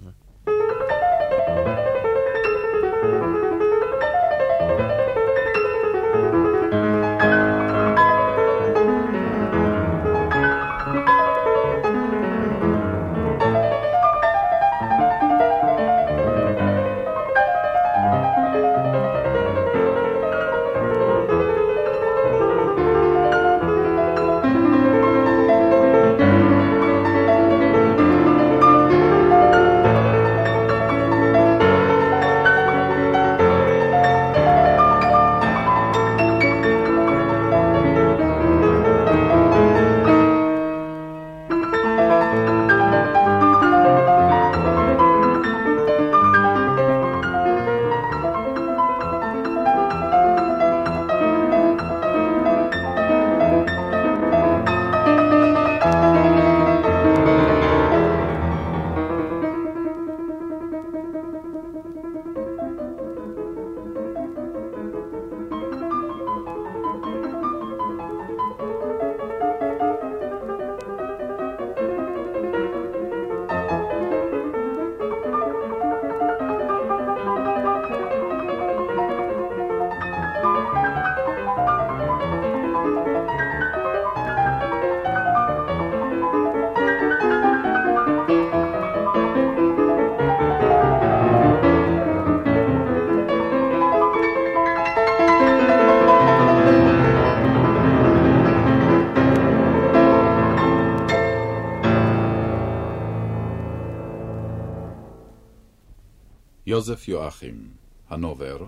[106.75, 107.69] יוזף יואכים,
[108.09, 108.67] הנובר,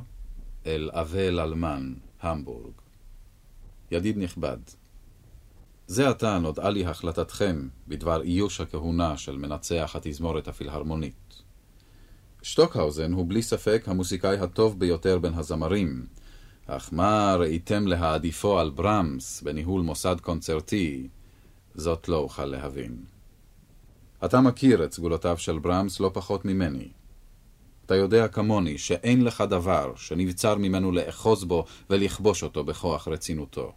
[0.67, 2.73] אל אבל אלמן, המבורג.
[3.91, 4.57] ידיד נכבד,
[5.87, 11.43] זה עתה נודעה לי החלטתכם בדבר איוש הכהונה של מנצח התזמורת הפילהרמונית.
[12.43, 16.07] שטוקהאוזן הוא בלי ספק המוסיקאי הטוב ביותר בין הזמרים,
[16.67, 21.09] אך מה ראיתם להעדיפו על ברמס בניהול מוסד קונצרטי,
[21.75, 23.05] זאת לא אוכל להבין.
[24.25, 26.89] אתה מכיר את סגולותיו של ברמס לא פחות ממני.
[27.87, 33.73] אתה יודע כמוני שאין לך דבר שנבצר ממנו לאחוז בו ולכבוש אותו בכוח רצינותו.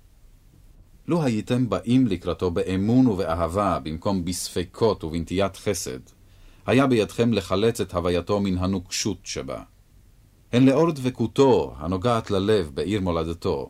[1.08, 6.00] לו הייתם באים לקראתו באמון ובאהבה במקום בספקות ובנטיית חסד,
[6.66, 9.62] היה בידכם לחלץ את הווייתו מן הנוקשות שבה.
[10.52, 13.70] הן לאור דבקותו הנוגעת ללב בעיר מולדתו,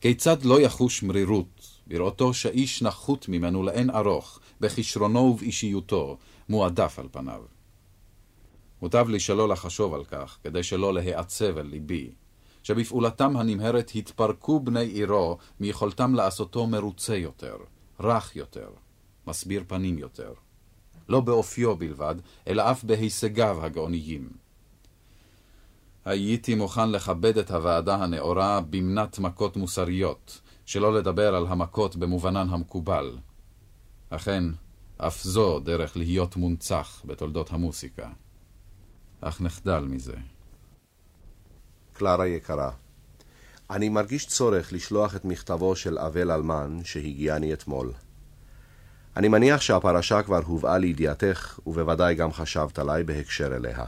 [0.00, 6.16] כיצד לא יחוש מרירות בראותו שאיש נחות ממנו לאין ארוך, בכישרונו ובאישיותו,
[6.48, 7.55] מועדף על פניו.
[8.82, 12.10] מוטב לי שלא לחשוב על כך, כדי שלא להיעצב על ליבי,
[12.62, 17.56] שבפעולתם הנמהרת התפרקו בני עירו מיכולתם לעשותו מרוצה יותר,
[18.00, 18.68] רך יותר,
[19.26, 20.32] מסביר פנים יותר.
[21.08, 22.14] לא באופיו בלבד,
[22.48, 24.28] אלא אף בהישגיו הגאוניים.
[26.04, 33.18] הייתי מוכן לכבד את הוועדה הנאורה במנת מכות מוסריות, שלא לדבר על המכות במובנן המקובל.
[34.10, 34.44] אכן,
[34.98, 38.08] אף זו דרך להיות מונצח בתולדות המוסיקה.
[39.20, 40.16] אך נחדל מזה.
[41.92, 42.70] קלרה יקרה,
[43.70, 47.92] אני מרגיש צורך לשלוח את מכתבו של אבל אלמן שהגיעני אתמול.
[49.16, 53.84] אני מניח שהפרשה כבר הובאה לידיעתך, ובוודאי גם חשבת עליי בהקשר אליה.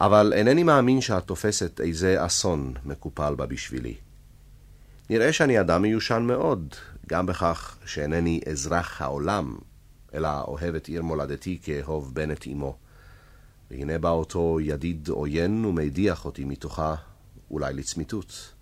[0.00, 3.94] אבל אינני מאמין שאת תופסת איזה אסון מקופל בה בשבילי.
[5.10, 6.74] נראה שאני אדם מיושן מאוד,
[7.08, 9.56] גם בכך שאינני אזרח העולם,
[10.14, 12.76] אלא אוהב את עיר מולדתי כאהוב בן את אמו.
[13.72, 16.94] והנה בא אותו ידיד עוין ומדיח אותי מתוכה,
[17.50, 18.52] אולי לצמיתות.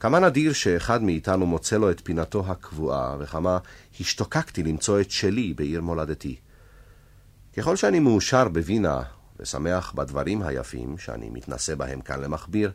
[0.00, 3.58] כמה נדיר שאחד מאיתנו מוצא לו את פינתו הקבועה, וכמה
[4.00, 6.36] השתוקקתי למצוא את שלי בעיר מולדתי.
[7.56, 9.02] ככל שאני מאושר בווינה
[9.38, 12.72] ושמח בדברים היפים שאני מתנשא בהם כאן למכביר,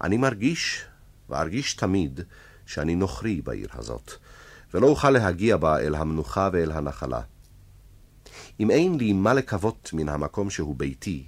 [0.00, 0.84] אני מרגיש,
[1.30, 2.20] וארגיש תמיד,
[2.66, 4.12] שאני נוכרי בעיר הזאת,
[4.74, 7.20] ולא אוכל להגיע בה אל המנוחה ואל הנחלה.
[8.60, 11.26] אם אין לי מה לקוות מן המקום שהוא ביתי,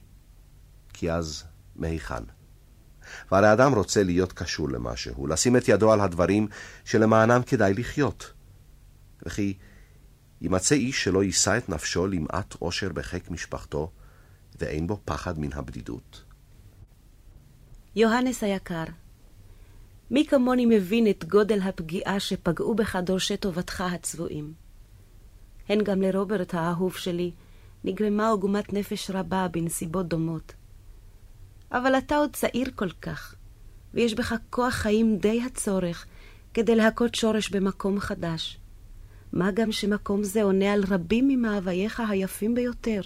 [0.92, 1.44] כי אז
[1.76, 2.24] מהיכן?
[3.30, 6.48] והרי אדם רוצה להיות קשור למשהו, לשים את ידו על הדברים
[6.84, 8.32] שלמענם כדאי לחיות.
[9.22, 9.54] וכי
[10.40, 13.90] יימצא איש שלא יישא את נפשו למעט עושר בחיק משפחתו,
[14.60, 16.24] ואין בו פחד מן הבדידות.
[17.96, 18.84] יוהנס היקר,
[20.10, 24.63] מי כמוני מבין את גודל הפגיעה שפגעו בך דורשי טובתך הצבועים.
[25.68, 27.30] הן גם לרוברט האהוב שלי
[27.84, 30.52] נגרמה עוגמת נפש רבה בנסיבות דומות.
[31.72, 33.34] אבל אתה עוד צעיר כל כך,
[33.94, 36.06] ויש בך כוח חיים די הצורך
[36.54, 38.58] כדי להכות שורש במקום חדש.
[39.32, 43.00] מה גם שמקום זה עונה על רבים ממאווייך היפים ביותר.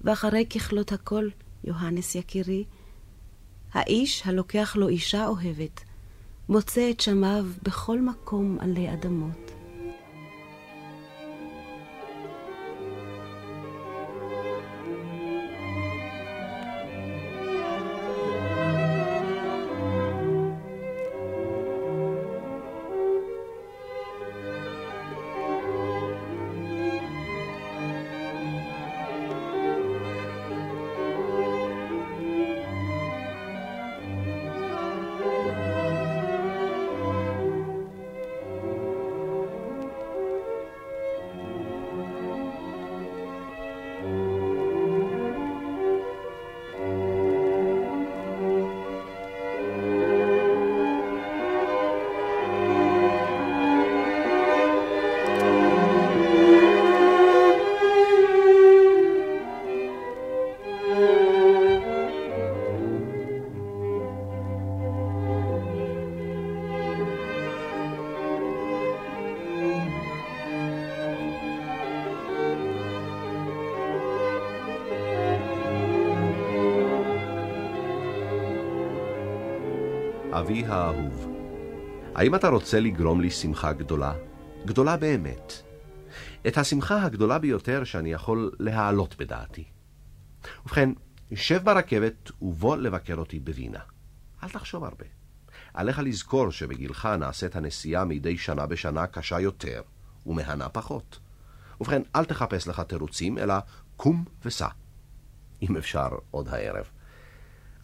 [0.00, 1.28] ואחרי ככלות הכל,
[1.64, 2.64] יוהנס יקירי,
[3.72, 5.80] האיש הלוקח לו אישה אוהבת,
[6.48, 9.53] מוצא את שמיו בכל מקום עלי אדמות.
[80.54, 81.26] אבי האהוב,
[82.14, 84.14] האם אתה רוצה לגרום לי שמחה גדולה?
[84.66, 85.52] גדולה באמת.
[86.46, 89.64] את השמחה הגדולה ביותר שאני יכול להעלות בדעתי.
[90.66, 90.90] ובכן,
[91.34, 93.78] שב ברכבת ובוא לבקר אותי בווינה.
[94.42, 95.04] אל תחשוב הרבה.
[95.74, 99.82] עליך לזכור שבגילך נעשית הנסיעה מדי שנה בשנה קשה יותר,
[100.26, 101.18] ומהנה פחות.
[101.80, 103.54] ובכן, אל תחפש לך תירוצים, אלא
[103.96, 104.68] קום וסע.
[105.62, 106.90] אם אפשר, עוד הערב.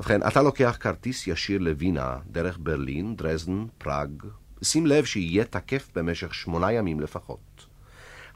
[0.01, 4.23] ובכן, אתה לוקח כרטיס ישיר לווינה, דרך ברלין, דרזדן, פראג.
[4.63, 7.67] שים לב שיהיה תקף במשך שמונה ימים לפחות.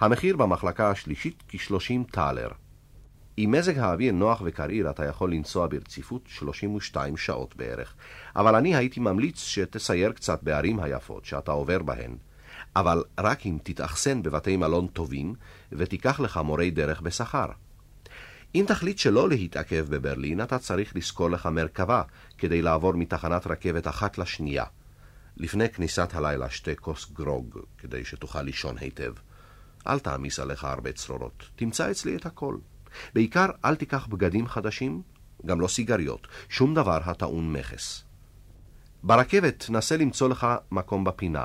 [0.01, 2.49] המחיר במחלקה השלישית כ-30 טלר.
[3.37, 7.95] עם מזג האוויר נוח וקריר אתה יכול לנסוע ברציפות 32 שעות בערך,
[8.37, 12.17] אבל אני הייתי ממליץ שתסייר קצת בערים היפות שאתה עובר בהן,
[12.77, 15.35] אבל רק אם תתאכסן בבתי מלון טובים
[15.73, 17.47] ותיקח לך מורי דרך בשכר.
[18.55, 22.03] אם תחליט שלא להתעכב בברלין, אתה צריך לשכור לך מרכבה
[22.39, 24.65] כדי לעבור מתחנת רכבת אחת לשנייה.
[25.37, 29.13] לפני כניסת הלילה שתי כוס גרוג, כדי שתוכל לישון היטב.
[29.87, 32.57] אל תעמיס עליך הרבה צרורות, תמצא אצלי את הכל.
[33.15, 35.03] בעיקר אל תיקח בגדים חדשים,
[35.47, 38.05] גם לא סיגריות, שום דבר הטעון מכס.
[39.03, 41.45] ברכבת נסה למצוא לך מקום בפינה.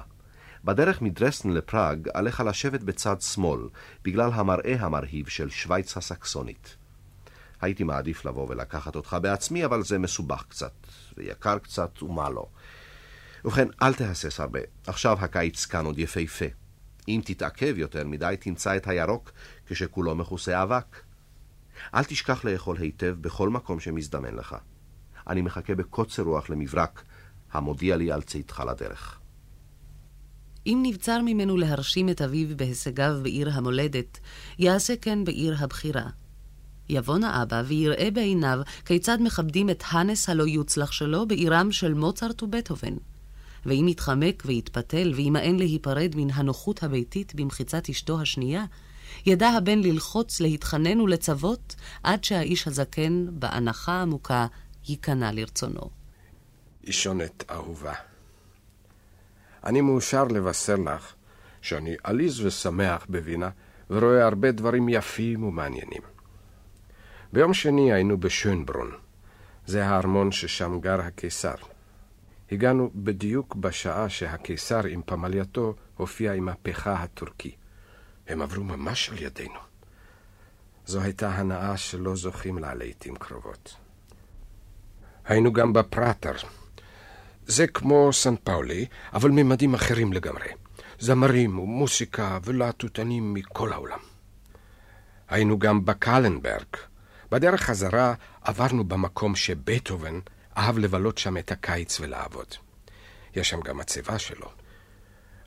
[0.63, 3.61] בדרך מדרסטן לפראג עליך לשבת בצד שמאל,
[4.03, 6.78] בגלל המראה המרהיב של שווייץ הסקסונית.
[7.61, 10.73] הייתי מעדיף לבוא ולקחת אותך בעצמי, אבל זה מסובך קצת,
[11.17, 12.45] ויקר קצת, ומה לא.
[13.45, 14.59] ובכן, אל תהסס הרבה.
[14.87, 16.45] עכשיו הקיץ כאן עוד יפהפה.
[17.07, 19.31] אם תתעכב יותר מדי, תמצא את הירוק
[19.67, 21.01] כשכולו מכוסה אבק.
[21.95, 24.55] אל תשכח לאכול היטב בכל מקום שמזדמן לך.
[25.27, 27.03] אני מחכה בקוצר רוח למברק
[27.51, 29.19] המודיע לי על צאתך לדרך.
[30.65, 34.19] אם נבצר ממנו להרשים את אביו בהישגיו בעיר המולדת,
[34.59, 36.09] יעשה כן בעיר הבחירה.
[36.89, 42.93] יבוא האבא ויראה בעיניו כיצד מכבדים את הנס הלא יוצלח שלו בעירם של מוצרט ובטהובן.
[43.65, 48.65] ואם יתחמק ויתפתל וימאן להיפרד מן הנוחות הביתית במחיצת אשתו השנייה,
[49.25, 54.47] ידע הבן ללחוץ, להתחנן ולצוות, עד שהאיש הזקן, באנחה עמוקה,
[54.87, 55.89] ייכנע לרצונו.
[56.87, 57.93] אישונת אהובה,
[59.63, 61.13] אני מאושר לבשר לך
[61.61, 63.49] שאני עליז ושמח בווינה,
[63.89, 66.18] ורואה הרבה דברים יפים ומעניינים.
[67.33, 68.91] ביום שני היינו בשönברון.
[69.65, 71.55] זה הארמון ששם גר הקיסר.
[72.51, 77.55] הגענו בדיוק בשעה שהקיסר עם פמלייתו הופיע עם הפכה הטורקי.
[78.27, 79.59] הם עברו ממש על ידינו.
[80.85, 83.75] זו הייתה הנאה שלא זוכים לה לעיתים קרובות.
[85.25, 86.33] היינו גם בפראטר.
[87.45, 90.49] זה כמו סן פאולי, אבל ממדים אחרים לגמרי.
[90.99, 93.99] זמרים ומוסיקה ולהטוטנים מכל העולם.
[95.29, 96.67] היינו גם בקלנברג.
[97.31, 100.19] בדרך חזרה עברנו במקום שבטהובן
[100.57, 102.47] אהב לבלות שם את הקיץ ולעבוד.
[103.35, 104.51] יש שם גם מצבה שלו.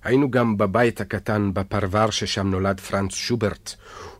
[0.02, 3.74] היינו גם בבית הקטן בפרבר ששם נולד פרנץ שוברט,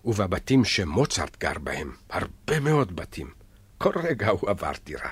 [0.04, 3.30] ובבתים שמוצרט גר בהם, הרבה מאוד בתים.
[3.78, 5.10] כל רגע הוא עבר דירה.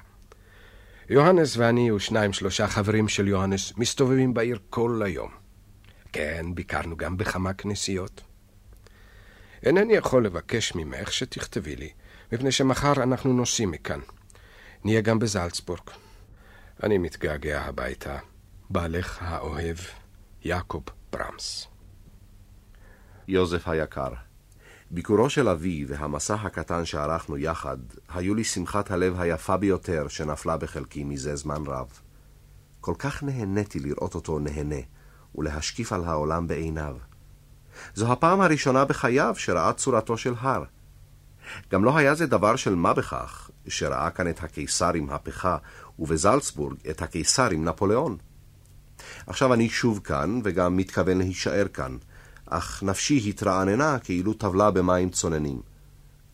[1.08, 5.30] יוהנס ואני ושניים שלושה חברים של יוהנס מסתובבים בעיר כל היום.
[6.12, 8.22] כן, ביקרנו גם בכמה כנסיות.
[9.62, 11.90] אינני יכול לבקש ממך שתכתבי לי,
[12.32, 14.00] מפני שמחר אנחנו נוסעים מכאן.
[14.84, 15.80] נהיה גם בזלצבורג.
[16.82, 18.18] אני מתגעגע הביתה.
[18.70, 19.76] בעלך האוהב,
[20.44, 21.66] יעקב ברמס.
[23.28, 24.12] יוזף היקר,
[24.90, 27.76] ביקורו של אבי והמסע הקטן שערכנו יחד,
[28.08, 32.00] היו לי שמחת הלב היפה ביותר שנפלה בחלקי מזה זמן רב.
[32.80, 34.80] כל כך נהניתי לראות אותו נהנה,
[35.34, 36.96] ולהשקיף על העולם בעיניו.
[37.94, 40.64] זו הפעם הראשונה בחייו שראה צורתו של הר.
[41.70, 45.56] גם לא היה זה דבר של מה בכך, שראה כאן את הקיסר עם הפכה,
[45.98, 48.16] ובזלצבורג את הקיסר עם נפוליאון.
[49.26, 51.96] עכשיו אני שוב כאן, וגם מתכוון להישאר כאן,
[52.46, 55.60] אך נפשי התרעננה כאילו טבלה במים צוננים.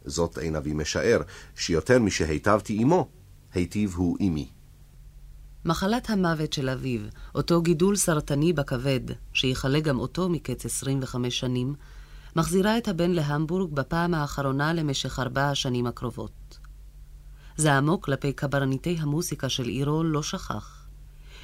[0.04, 1.20] זאת אין אבי משער,
[1.56, 3.08] שיותר משהיטבתי עמו,
[3.54, 4.48] היטיב הוא עמי.
[5.64, 7.00] מחלת המוות של אביו,
[7.34, 9.00] אותו גידול סרטני בכבד,
[9.32, 11.74] שיכלה גם אותו מקץ 25 שנים,
[12.36, 16.58] מחזירה את הבן להמבורג בפעם האחרונה למשך ארבע השנים הקרובות.
[17.56, 20.86] זעמו כלפי קברניטי המוסיקה של עירו לא שכח.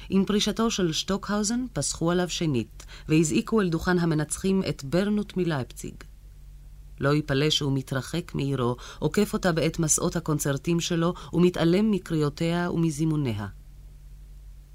[0.09, 5.95] עם פרישתו של שטוקהאוזן פסחו עליו שנית, והזעיקו אל דוכן המנצחים את ברנוט מלייפציג.
[6.99, 13.47] לא יפלא שהוא מתרחק מעירו, עוקף אותה בעת מסעות הקונצרטים שלו, ומתעלם מקריאותיה ומזימוניה.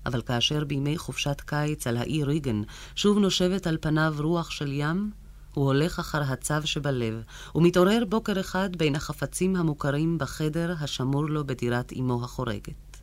[0.06, 2.62] אבל כאשר בימי חופשת קיץ על האי ריגן
[2.94, 5.10] שוב נושבת על פניו רוח של ים,
[5.59, 7.22] הוא הולך אחר הצו שבלב,
[7.54, 12.96] ומתעורר בוקר אחד בין החפצים המוכרים בחדר השמור לו בדירת אמו החורגת.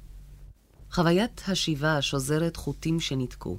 [0.91, 3.57] חוויית השיבה שוזרת חוטים שניתקו.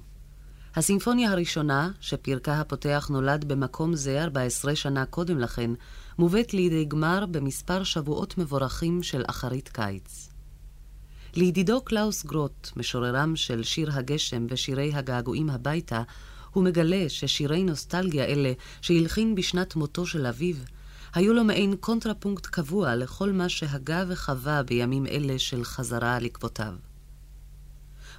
[0.77, 5.71] הסימפוניה הראשונה, שפרקה הפותח נולד במקום זה 14 שנה קודם לכן,
[6.19, 10.29] מובאת לידי גמר במספר שבועות מבורכים של אחרית קיץ.
[11.35, 16.03] לידידו קלאוס גרוט, משוררם של שיר הגשם ושירי הגעגועים הביתה,
[16.57, 20.57] הוא מגלה ששירי נוסטלגיה אלה, שהלחין בשנת מותו של אביו,
[21.15, 26.73] היו לו מעין קונטרפונקט קבוע לכל מה שהגה וחווה בימים אלה של חזרה על עקבותיו.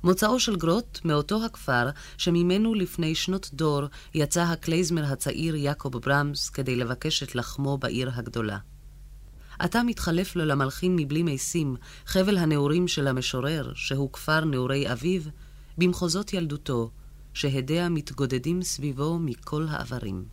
[0.03, 3.81] מוצאו של גרוט מאותו הכפר שממנו לפני שנות דור
[4.13, 8.57] יצא הקלייזמר הצעיר יעקב ברמס כדי לבקש את לחמו בעיר הגדולה.
[9.59, 11.75] עתה מתחלף לו למלחין מבלי משים,
[12.05, 15.21] חבל הנעורים של המשורר, שהוא כפר נעורי אביו,
[15.77, 16.91] במחוזות ילדותו,
[17.37, 20.25] שהדיה מתגודדים סביבו מכל העברים.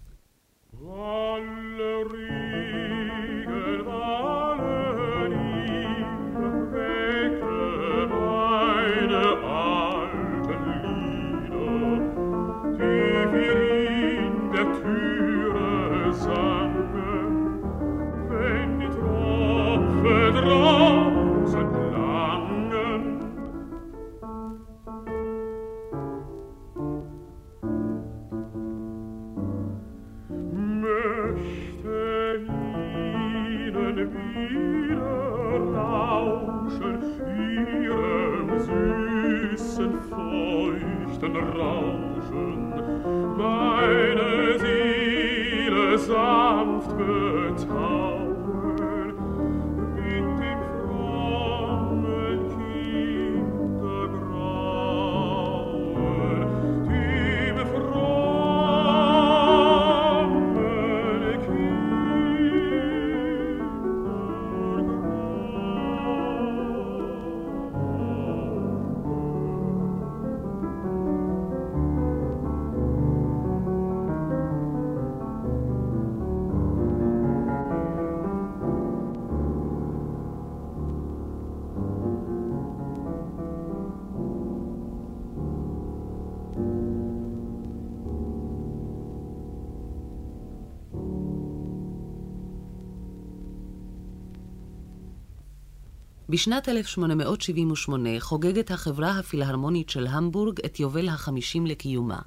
[96.35, 102.19] בשנת 1878 חוגגת החברה הפילהרמונית של המבורג את יובל החמישים לקיומה.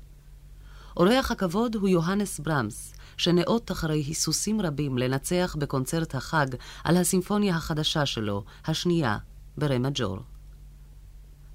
[0.98, 6.46] אורח הכבוד הוא יוהנס ברמס, שנאות אחרי היסוסים רבים לנצח בקונצרט החג
[6.84, 9.18] על הסימפוניה החדשה שלו, השנייה,
[9.58, 10.18] ברה מג'ור.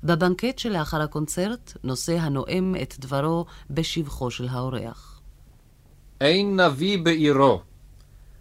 [0.05, 5.21] בבנקט שלאחר הקונצרט נושא הנואם את דברו בשבחו של האורח.
[6.21, 7.61] אין נביא בעירו.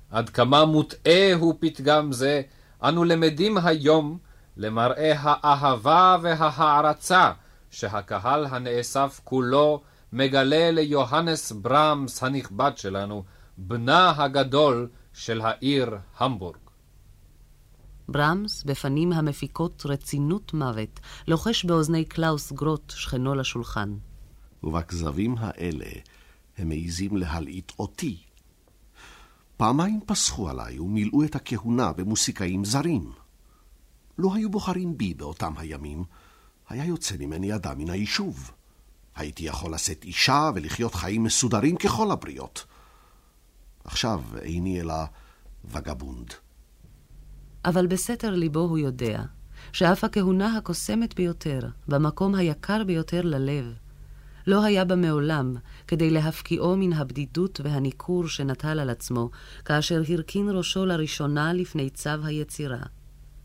[0.09, 2.41] עד כמה מוטעה הוא פתגם זה,
[2.84, 4.17] אנו למדים היום
[4.57, 7.32] למראה האהבה וההערצה
[7.69, 9.82] שהקהל הנאסף כולו
[10.13, 13.23] מגלה ליוהנס ברמס הנכבד שלנו,
[13.57, 16.57] בנה הגדול של העיר המבורג.
[18.07, 23.93] ברמס, בפנים המפיקות רצינות מוות, לוחש באוזני קלאוס גרוט, שכנו לשולחן.
[24.63, 25.86] ובכזבים האלה
[26.57, 28.17] הם מעיזים להלעיט אותי.
[29.62, 33.12] פעמיים פסחו עליי ומילאו את הכהונה במוסיקאים זרים.
[34.18, 36.03] לו היו בוחרים בי באותם הימים,
[36.70, 38.51] היה יוצא ממני אדם מן היישוב.
[39.16, 42.66] הייתי יכול לשאת אישה ולחיות חיים מסודרים ככל הבריות.
[43.84, 44.95] עכשיו איני אלא
[45.66, 46.34] וגבונד.
[47.66, 49.24] אבל בסתר ליבו הוא יודע
[49.74, 53.74] שאף הכהונה הקוסמת ביותר, במקום היקר ביותר ללב,
[54.48, 55.56] לא היה בה מעולם
[55.88, 59.30] כדי להפקיעו מן הבדידות והניכור שנטל על עצמו,
[59.66, 62.84] כאשר הרכין ראשו לראשונה לפני צו היצירה.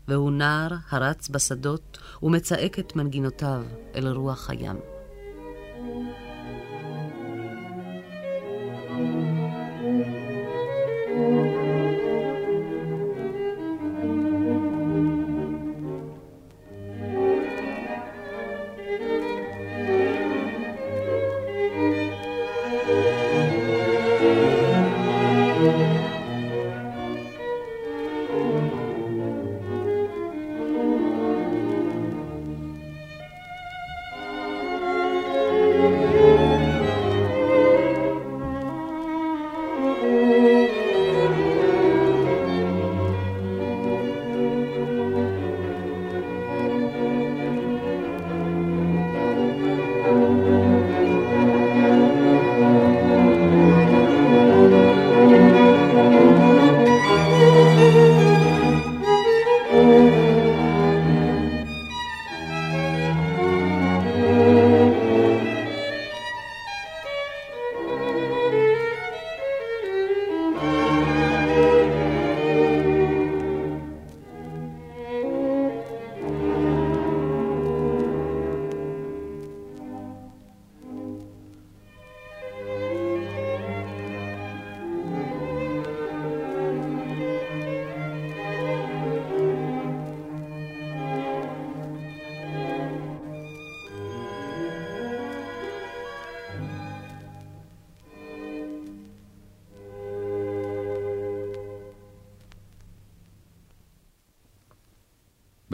[0.07, 3.63] והוא נער הרץ בשדות ומצעק את מנגינותיו
[3.95, 4.77] אל רוח הים.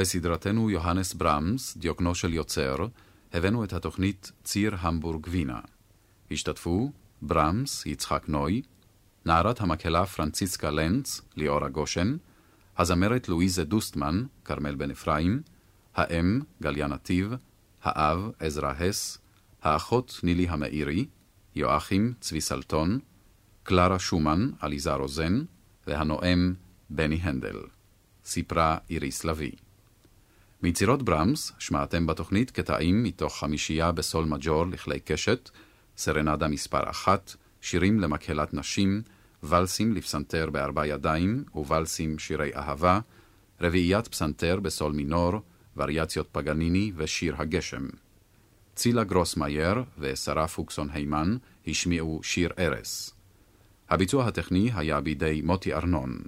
[0.04, 2.76] בסדרתנו יוהנס ברמס, דיוקנו של יוצר,
[3.34, 5.60] הבאנו את התוכנית ציר המבורג וינה.
[6.32, 6.91] השתתפו
[7.22, 8.62] ברמס, יצחק נוי,
[9.26, 12.18] נערת המקהלה פרנציסקה לנץ, ליאורה גושן,
[12.78, 15.41] הזמרת לואיזה דוסטמן, כרמל בן אפרים,
[15.95, 17.34] האם, גליה נתיב,
[17.84, 19.18] האב, עזרא הס,
[19.62, 21.06] האחות נילי המאירי,
[21.56, 22.99] יואכים, צבי סלטון,
[23.64, 25.43] קלרה שומן, עליזה רוזן,
[25.88, 26.54] והנואם,
[26.89, 27.58] בני הנדל.
[28.26, 29.51] סיפרה איריס לביא.
[30.64, 35.49] מיצירות ברמס שמעתם בתוכנית קטעים מתוך חמישייה בסול מג'ור לכלי קשת,
[35.97, 39.01] סרנדה מספר אחת, שירים למקהלת נשים,
[39.43, 42.99] ולסים לפסנתר בארבע ידיים וולסים שירי אהבה,
[43.61, 45.32] רביעיית פסנתר בסול מינור,
[45.78, 47.88] וריאציות פגניני ושיר הגשם.
[48.76, 51.38] צילה גרוסמאייר ושרה פוקסון הימן
[51.68, 53.14] השמיעו שיר ארס.
[53.89, 56.20] הביצוע הטכני היה בידי מוטי ארנון.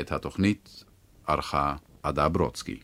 [0.00, 0.84] את התוכנית
[1.26, 2.80] ערכה עדה ברודסקי.